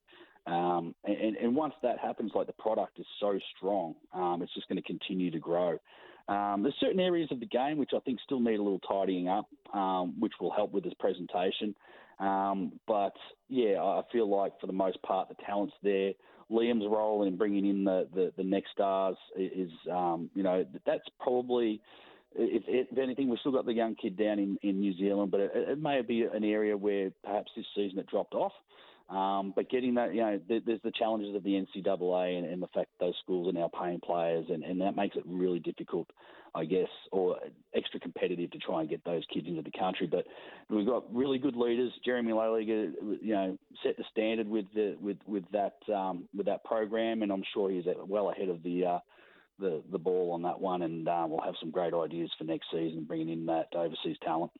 Um, 0.47 0.95
and, 1.03 1.37
and 1.37 1.55
once 1.55 1.75
that 1.83 1.99
happens, 1.99 2.31
like 2.33 2.47
the 2.47 2.53
product 2.53 2.99
is 2.99 3.05
so 3.19 3.37
strong, 3.55 3.93
um, 4.11 4.41
it's 4.41 4.53
just 4.55 4.67
going 4.67 4.81
to 4.81 4.87
continue 4.87 5.29
to 5.29 5.39
grow. 5.39 5.77
Um, 6.31 6.63
there's 6.63 6.75
certain 6.79 7.01
areas 7.01 7.27
of 7.31 7.41
the 7.41 7.45
game 7.45 7.77
which 7.77 7.91
I 7.93 7.99
think 7.99 8.19
still 8.23 8.39
need 8.39 8.55
a 8.55 8.63
little 8.63 8.79
tidying 8.79 9.27
up, 9.27 9.49
um, 9.73 10.15
which 10.17 10.31
will 10.39 10.51
help 10.51 10.71
with 10.71 10.85
this 10.85 10.93
presentation. 10.97 11.75
Um, 12.19 12.71
but 12.87 13.13
yeah, 13.49 13.81
I 13.81 14.01
feel 14.13 14.29
like 14.29 14.53
for 14.61 14.67
the 14.67 14.73
most 14.73 15.01
part 15.01 15.27
the 15.27 15.35
talent's 15.45 15.73
there. 15.83 16.13
Liam's 16.49 16.85
role 16.89 17.23
in 17.23 17.35
bringing 17.37 17.65
in 17.65 17.83
the, 17.83 18.07
the, 18.13 18.31
the 18.37 18.43
next 18.43 18.71
stars 18.71 19.17
is, 19.37 19.71
um, 19.91 20.29
you 20.33 20.43
know, 20.43 20.65
that's 20.85 21.03
probably, 21.19 21.81
if, 22.35 22.63
if, 22.67 22.97
anything, 22.97 23.29
we've 23.29 23.39
still 23.39 23.53
got 23.53 23.65
the 23.65 23.73
young 23.73 23.95
kid 23.95 24.17
down 24.17 24.39
in, 24.39 24.57
in 24.61 24.79
New 24.79 24.95
Zealand, 24.97 25.31
but 25.31 25.39
it, 25.39 25.51
it 25.53 25.81
may 25.81 26.01
be 26.01 26.23
an 26.23 26.43
area 26.43 26.75
where 26.75 27.11
perhaps 27.25 27.51
this 27.55 27.65
season 27.75 27.99
it 27.99 28.07
dropped 28.07 28.33
off. 28.35 28.53
Um, 29.09 29.51
but 29.55 29.69
getting 29.69 29.95
that, 29.95 30.13
you 30.13 30.21
know, 30.21 30.39
there's 30.47 30.81
the 30.83 30.91
challenges 30.97 31.35
of 31.35 31.43
the 31.43 31.49
NCAA 31.49 32.37
and, 32.37 32.45
and, 32.47 32.61
the 32.61 32.67
fact 32.67 32.87
those 32.99 33.13
schools 33.21 33.49
are 33.49 33.57
now 33.57 33.69
paying 33.77 33.99
players, 33.99 34.45
and, 34.49 34.63
and, 34.63 34.79
that 34.79 34.95
makes 34.95 35.17
it 35.17 35.23
really 35.25 35.59
difficult, 35.59 36.09
I 36.55 36.63
guess, 36.63 36.87
or 37.11 37.37
extra 37.75 37.99
competitive 37.99 38.51
to 38.51 38.57
try 38.59 38.79
and 38.79 38.89
get 38.89 39.03
those 39.03 39.23
kids 39.33 39.47
into 39.47 39.63
the 39.63 39.77
country. 39.77 40.07
But 40.07 40.25
we've 40.69 40.87
got 40.87 41.13
really 41.13 41.39
good 41.39 41.57
leaders. 41.57 41.91
Jeremy 42.05 42.31
Loeliger, 42.31 42.93
you 43.21 43.33
know, 43.33 43.57
set 43.83 43.97
the 43.97 44.05
standard 44.11 44.47
with 44.47 44.65
the 44.73 44.95
with 45.01 45.17
with 45.27 45.43
that 45.51 45.75
um, 45.93 46.29
with 46.33 46.45
that 46.45 46.63
program, 46.63 47.21
and 47.21 47.33
I'm 47.33 47.43
sure 47.53 47.69
he's 47.69 47.85
well 48.07 48.29
ahead 48.29 48.49
of 48.49 48.63
the. 48.63 48.85
Uh, 48.85 48.99
the, 49.59 49.83
the 49.91 49.99
ball 49.99 50.31
on 50.33 50.41
that 50.41 50.59
one, 50.59 50.81
and 50.81 51.07
uh, 51.07 51.23
we'll 51.27 51.41
have 51.41 51.53
some 51.59 51.69
great 51.69 51.93
ideas 51.93 52.31
for 52.35 52.45
next 52.45 52.65
season, 52.71 53.03
bringing 53.03 53.29
in 53.29 53.45
that 53.45 53.67
overseas 53.75 54.17
talent. 54.23 54.51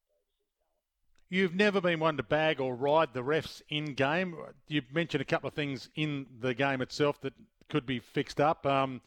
You've 1.31 1.55
never 1.55 1.79
been 1.79 2.01
one 2.01 2.17
to 2.17 2.23
bag 2.23 2.59
or 2.59 2.75
ride 2.75 3.13
the 3.13 3.23
refs 3.23 3.61
in 3.69 3.93
game. 3.93 4.35
You've 4.67 4.93
mentioned 4.93 5.21
a 5.21 5.25
couple 5.25 5.47
of 5.47 5.53
things 5.53 5.88
in 5.95 6.25
the 6.41 6.53
game 6.53 6.81
itself 6.81 7.21
that 7.21 7.31
could 7.69 7.85
be 7.85 8.00
fixed 8.00 8.41
up. 8.41 8.65
Um, 8.65 9.00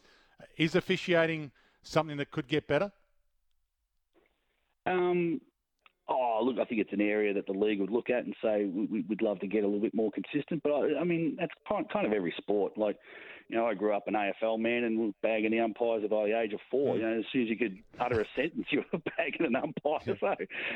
is 0.57 0.73
officiating 0.73 1.51
something 1.83 2.17
that 2.17 2.31
could 2.31 2.47
get 2.47 2.67
better? 2.67 2.91
Um, 4.87 5.39
oh, 6.07 6.41
look, 6.43 6.57
I 6.59 6.65
think 6.65 6.81
it's 6.81 6.93
an 6.93 7.01
area 7.01 7.33
that 7.33 7.47
the 7.47 7.53
league 7.53 7.79
would 7.79 7.89
look 7.89 8.09
at 8.09 8.25
and 8.25 8.35
say 8.41 8.65
we, 8.65 9.01
would 9.09 9.21
love 9.21 9.39
to 9.39 9.47
get 9.47 9.63
a 9.63 9.67
little 9.67 9.81
bit 9.81 9.93
more 9.93 10.11
consistent. 10.11 10.61
But 10.63 10.71
I, 10.71 10.99
I 11.01 11.03
mean, 11.03 11.37
that's 11.39 11.53
kind 11.67 12.05
of 12.05 12.13
every 12.13 12.33
sport. 12.37 12.77
Like 12.77 12.97
you 13.47 13.57
know, 13.57 13.67
I 13.67 13.75
grew 13.75 13.93
up 13.93 14.07
an 14.07 14.15
AFL 14.15 14.59
man 14.59 14.85
and 14.85 15.13
bagging 15.21 15.51
the 15.51 15.59
umpires 15.59 16.03
by 16.09 16.27
the 16.27 16.39
age 16.39 16.53
of 16.53 16.59
four. 16.71 16.95
Mm. 16.95 16.97
You 16.97 17.03
know, 17.03 17.19
as 17.19 17.25
soon 17.31 17.43
as 17.43 17.49
you 17.49 17.57
could 17.57 17.77
utter 17.99 18.21
a 18.21 18.25
sentence, 18.35 18.65
you 18.71 18.83
were 18.91 18.99
bagging 19.17 19.45
an 19.45 19.55
umpire. 19.55 20.17
So 20.19 20.35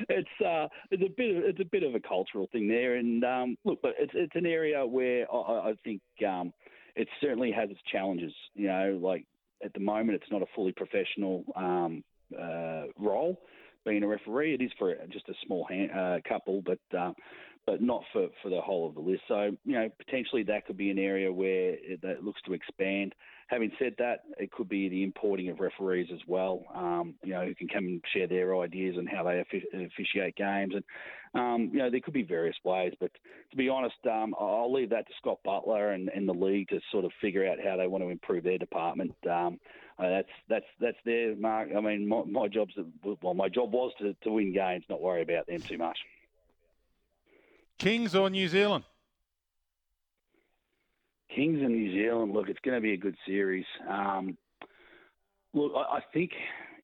it's 0.10 0.46
uh, 0.46 0.68
it's 0.92 1.04
a 1.04 1.14
bit 1.16 1.38
of, 1.38 1.44
it's 1.44 1.60
a 1.60 1.66
bit 1.66 1.84
of 1.84 1.96
a 1.96 2.00
cultural 2.00 2.48
thing 2.52 2.68
there. 2.68 2.96
And 2.96 3.24
um, 3.24 3.58
look, 3.66 3.80
but 3.82 3.94
it's 3.98 4.14
it's 4.16 4.36
an 4.36 4.46
area 4.46 4.86
where 4.86 5.32
I, 5.34 5.70
I 5.70 5.74
think 5.84 6.02
um, 6.28 6.54
it 6.96 7.08
certainly 7.22 7.52
has 7.52 7.70
its 7.70 7.82
challenges. 7.92 8.34
You 8.54 8.68
know, 8.68 9.00
like 9.02 9.26
at 9.64 9.74
the 9.74 9.80
moment, 9.80 10.22
it's 10.22 10.32
not 10.32 10.42
a 10.42 10.48
fully 10.56 10.72
professional 10.72 11.44
um, 11.56 12.04
uh, 12.40 12.84
role 12.98 13.40
being 13.86 14.04
a 14.04 14.08
referee. 14.08 14.54
It 14.54 14.62
is 14.62 14.72
for 14.78 14.96
just 15.12 15.30
a 15.30 15.34
small 15.46 15.66
hand, 15.66 15.92
uh, 15.92 16.18
couple, 16.28 16.62
but 16.62 16.80
uh, 16.98 17.14
but 17.70 17.82
not 17.82 18.04
for, 18.12 18.28
for 18.42 18.50
the 18.50 18.62
whole 18.62 18.88
of 18.88 18.96
the 18.96 19.02
list. 19.02 19.22
So, 19.28 19.52
you 19.64 19.74
know, 19.74 19.90
potentially 20.04 20.42
that 20.44 20.66
could 20.66 20.78
be 20.78 20.90
an 20.90 20.98
area 20.98 21.32
where 21.32 21.76
it, 21.76 22.02
that 22.02 22.24
looks 22.24 22.42
to 22.48 22.54
expand. 22.54 23.14
Having 23.48 23.72
said 23.78 23.94
that, 24.00 24.22
it 24.40 24.52
could 24.52 24.68
be 24.70 24.90
the 24.90 25.04
importing 25.04 25.50
of 25.50 25.60
referees 25.60 26.08
as 26.12 26.20
well, 26.28 26.66
um, 26.74 27.14
you 27.24 27.34
know, 27.34 27.46
who 27.46 27.54
can 27.54 27.68
come 27.68 27.86
and 27.86 28.02
share 28.12 28.28
their 28.28 28.58
ideas 28.58 28.96
and 28.98 29.08
how 29.08 29.24
they 29.24 29.40
officiate 29.40 30.36
games. 30.36 30.74
And, 30.74 30.84
um, 31.36 31.70
you 31.72 31.78
know, 31.80 31.92
there 31.92 32.00
could 32.00 32.14
be 32.14 32.24
various 32.24 32.56
ways. 32.64 32.94
But 33.00 33.12
to 33.52 33.58
be 33.58 33.70
honest, 33.70 33.98
um, 34.10 34.34
I'll 34.40 34.74
leave 34.74 34.90
that 34.90 35.08
to 35.08 35.14
Scott 35.20 35.40
Butler 35.44 35.92
and, 35.92 36.10
and, 36.10 36.28
the 36.28 36.34
league 36.34 36.70
to 36.70 36.80
sort 36.92 37.06
of 37.06 37.12
figure 37.22 37.48
out 37.48 37.58
how 37.64 37.78
they 37.78 37.88
want 37.88 38.04
to 38.04 38.10
improve 38.10 38.44
their 38.44 38.58
department. 38.58 39.14
Um, 39.30 39.60
uh, 40.00 40.10
that's 40.10 40.30
that's 40.48 40.66
that's 40.80 40.98
their 41.04 41.36
mark. 41.36 41.70
I 41.76 41.82
mean, 41.82 42.08
my, 42.08 42.24
my 42.24 42.48
job's 42.48 42.74
well, 43.22 43.34
my 43.34 43.50
job 43.50 43.74
was 43.74 43.92
to, 44.00 44.16
to 44.24 44.32
win 44.32 44.54
games, 44.54 44.86
not 44.90 45.02
worry 45.02 45.22
about 45.22 45.48
them 45.48 45.62
too 45.62 45.78
much. 45.78 45.98
Kings 47.78 48.16
or 48.16 48.30
New 48.30 48.48
Zealand? 48.48 48.86
Kings 51.34 51.60
and 51.62 51.70
New 51.70 51.92
Zealand. 51.94 52.34
Look, 52.34 52.50
it's 52.50 52.60
going 52.64 52.76
to 52.76 52.82
be 52.82 52.94
a 52.94 52.98
good 52.98 53.16
series. 53.26 53.66
Um, 53.90 54.38
look, 55.54 55.74
I, 55.76 55.98
I, 55.98 56.00
think 56.14 56.32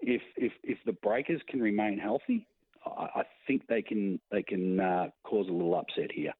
if 0.01 0.21
if 0.35 0.51
if 0.63 0.77
the 0.85 0.93
Breakers 0.93 1.41
can 1.47 1.61
remain 1.61 1.97
healthy, 1.97 2.47
I, 2.85 3.07
I 3.15 3.23
think 3.47 3.67
they 3.67 3.81
can 3.81 4.19
they 4.29 4.43
can 4.43 4.79
uh, 4.79 5.07
cause 5.23 5.47
a 5.49 5.53
little 5.53 5.75
upset 5.75 6.11
here. 6.11 6.33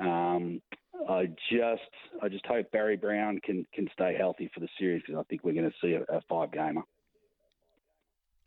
Um, 0.00 0.60
I 1.08 1.26
just 1.50 1.82
I 2.22 2.28
just 2.28 2.46
hope 2.46 2.70
Barry 2.72 2.96
Brown 2.96 3.40
can 3.44 3.66
can 3.74 3.88
stay 3.92 4.14
healthy 4.18 4.50
for 4.52 4.60
the 4.60 4.68
series 4.78 5.02
because 5.06 5.20
I 5.20 5.24
think 5.24 5.44
we're 5.44 5.54
going 5.54 5.70
to 5.70 5.76
see 5.80 5.94
a, 5.94 6.02
a 6.14 6.20
five 6.28 6.52
gamer. 6.52 6.82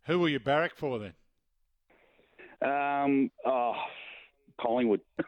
Who 0.07 0.19
will 0.19 0.29
you 0.29 0.39
barrack 0.39 0.75
for 0.75 0.99
then? 0.99 1.13
Um, 2.62 3.31
oh, 3.45 3.73
Collingwood. 4.60 5.01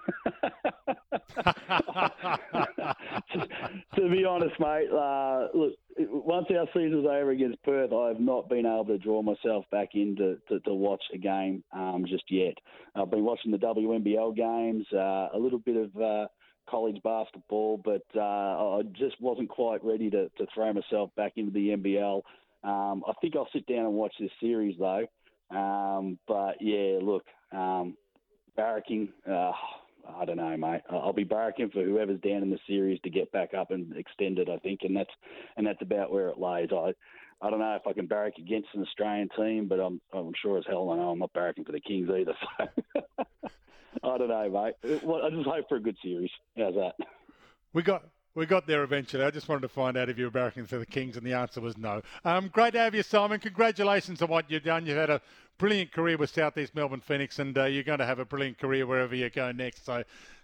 to 3.95 4.09
be 4.09 4.25
honest, 4.25 4.59
mate, 4.59 4.89
uh, 4.91 5.47
look, 5.53 5.73
once 5.97 6.47
our 6.49 6.65
season's 6.73 7.05
over 7.05 7.31
against 7.31 7.61
Perth, 7.63 7.93
I 7.93 8.09
have 8.09 8.19
not 8.19 8.49
been 8.49 8.65
able 8.65 8.85
to 8.85 8.97
draw 8.97 9.21
myself 9.21 9.65
back 9.71 9.89
in 9.93 10.15
to, 10.17 10.37
to, 10.49 10.59
to 10.61 10.73
watch 10.73 11.03
a 11.13 11.17
game 11.17 11.63
um, 11.73 12.05
just 12.07 12.23
yet. 12.29 12.55
I've 12.95 13.11
been 13.11 13.23
watching 13.23 13.51
the 13.51 13.57
WNBL 13.57 14.35
games, 14.35 14.85
uh, 14.93 15.29
a 15.33 15.37
little 15.37 15.59
bit 15.59 15.77
of 15.77 15.95
uh, 16.01 16.27
college 16.69 17.01
basketball, 17.03 17.77
but 17.83 18.03
uh, 18.15 18.19
I 18.77 18.81
just 18.93 19.19
wasn't 19.21 19.49
quite 19.49 19.83
ready 19.83 20.09
to, 20.09 20.29
to 20.29 20.45
throw 20.53 20.71
myself 20.73 21.09
back 21.15 21.33
into 21.35 21.51
the 21.51 21.69
NBL. 21.69 22.21
Um, 22.63 23.03
I 23.07 23.13
think 23.19 23.35
I'll 23.35 23.49
sit 23.51 23.65
down 23.65 23.85
and 23.85 23.93
watch 23.93 24.13
this 24.19 24.31
series 24.39 24.77
though. 24.79 25.05
Um, 25.55 26.17
but 26.27 26.55
yeah, 26.61 26.99
look, 27.01 27.25
um, 27.51 27.97
barracking. 28.57 29.09
Uh, 29.29 29.51
I 30.17 30.25
don't 30.25 30.37
know, 30.37 30.57
mate. 30.57 30.81
I'll 30.89 31.13
be 31.13 31.25
barracking 31.25 31.71
for 31.71 31.83
whoever's 31.83 32.19
down 32.21 32.41
in 32.41 32.49
the 32.49 32.59
series 32.67 32.99
to 33.01 33.09
get 33.09 33.31
back 33.31 33.53
up 33.53 33.71
and 33.71 33.95
extend 33.95 34.39
it. 34.39 34.49
I 34.49 34.57
think, 34.57 34.81
and 34.83 34.95
that's 34.95 35.11
and 35.57 35.65
that's 35.65 35.81
about 35.81 36.11
where 36.11 36.29
it 36.29 36.39
lays. 36.39 36.69
I 36.71 36.93
I 37.41 37.49
don't 37.49 37.59
know 37.59 37.75
if 37.75 37.87
I 37.87 37.93
can 37.93 38.07
barrack 38.07 38.37
against 38.37 38.69
an 38.73 38.83
Australian 38.83 39.29
team, 39.37 39.67
but 39.67 39.79
I'm 39.79 40.01
I'm 40.13 40.31
sure 40.41 40.57
as 40.57 40.65
hell 40.67 40.89
I 40.91 40.97
know 40.97 41.09
I'm 41.09 41.19
not 41.19 41.33
barracking 41.33 41.65
for 41.65 41.71
the 41.71 41.79
Kings 41.79 42.09
either. 42.09 42.33
So 42.57 43.01
I 44.03 44.17
don't 44.17 44.29
know, 44.29 44.49
mate. 44.49 44.75
I 44.83 45.29
just 45.29 45.47
hope 45.47 45.69
for 45.69 45.77
a 45.77 45.81
good 45.81 45.97
series. 46.03 46.29
How's 46.57 46.75
that? 46.75 46.95
We 47.73 47.83
got 47.83 48.03
we 48.33 48.45
got 48.45 48.65
there 48.65 48.83
eventually. 48.83 49.23
I 49.23 49.31
just 49.31 49.49
wanted 49.49 49.61
to 49.61 49.69
find 49.69 49.97
out 49.97 50.09
if 50.09 50.17
you 50.17 50.25
were 50.25 50.31
barracking 50.31 50.67
for 50.67 50.77
the 50.77 50.85
Kings, 50.85 51.17
and 51.17 51.25
the 51.25 51.33
answer 51.33 51.59
was 51.59 51.77
no. 51.77 52.01
Um, 52.23 52.47
great 52.47 52.73
to 52.73 52.79
have 52.79 52.95
you, 52.95 53.03
Simon. 53.03 53.39
Congratulations 53.39 54.21
on 54.21 54.29
what 54.29 54.49
you've 54.49 54.63
done. 54.63 54.85
You've 54.85 54.97
had 54.97 55.09
a 55.09 55.21
brilliant 55.57 55.91
career 55.91 56.17
with 56.17 56.29
Southeast 56.29 56.73
Melbourne 56.73 57.01
Phoenix, 57.01 57.39
and 57.39 57.57
uh, 57.57 57.65
you're 57.65 57.83
going 57.83 57.99
to 57.99 58.05
have 58.05 58.19
a 58.19 58.25
brilliant 58.25 58.57
career 58.57 58.85
wherever 58.85 59.15
you 59.15 59.29
go 59.29 59.51
next. 59.51 59.85
So 59.85 60.03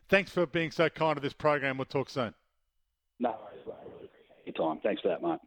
thanks 0.09 0.31
for 0.31 0.45
being 0.45 0.71
so 0.71 0.89
kind 0.89 1.15
to 1.15 1.21
this 1.21 1.33
program. 1.33 1.77
We'll 1.77 1.85
talk 1.85 2.09
soon. 2.09 2.33
No 3.19 3.29
worries, 3.29 3.65
mate. 3.65 3.73
I 3.73 3.85
really 3.85 4.05
appreciate 4.05 4.57
your 4.57 4.67
time. 4.67 4.79
Thanks 4.83 5.01
for 5.01 5.07
that, 5.07 5.21
mate. 5.21 5.39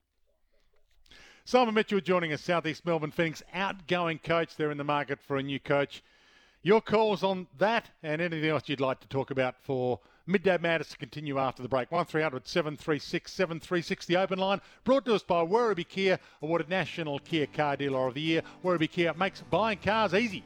Simon 1.45 1.75
Mitchell 1.75 2.01
joining 2.01 2.33
us, 2.33 2.41
Southeast 2.41 2.87
Melbourne 2.87 3.11
Phoenix 3.11 3.43
outgoing 3.53 4.19
coach. 4.19 4.57
They're 4.57 4.71
in 4.71 4.79
the 4.79 4.85
market 4.85 5.19
for 5.27 5.37
a 5.37 5.43
new 5.43 5.59
coach. 5.59 6.03
Your 6.63 6.83
calls 6.83 7.23
on 7.23 7.47
that 7.57 7.89
and 8.03 8.21
anything 8.21 8.51
else 8.51 8.65
you'd 8.67 8.81
like 8.81 9.01
to 9.01 9.09
talk 9.09 9.31
about 9.31 9.55
for 9.63 9.99
Midday 10.27 10.59
Madness 10.59 10.91
to 10.91 10.99
continue 10.99 11.39
after 11.39 11.63
the 11.63 11.71
break. 11.71 11.91
1300 11.91 12.47
736 12.47 13.33
736, 13.33 14.05
the 14.05 14.19
open 14.19 14.39
line. 14.39 14.61
Brought 14.85 15.07
to 15.07 15.15
us 15.15 15.23
by 15.23 15.43
Werribee 15.43 15.89
Kia, 15.89 16.19
awarded 16.43 16.69
National 16.69 17.19
Kia 17.19 17.47
Car 17.47 17.77
Dealer 17.77 18.07
of 18.07 18.15
the 18.15 18.21
Year. 18.21 18.43
Werribee 18.63 18.91
Kia 18.91 19.15
makes 19.15 19.41
buying 19.41 19.79
cars 19.79 20.13
easy. 20.13 20.45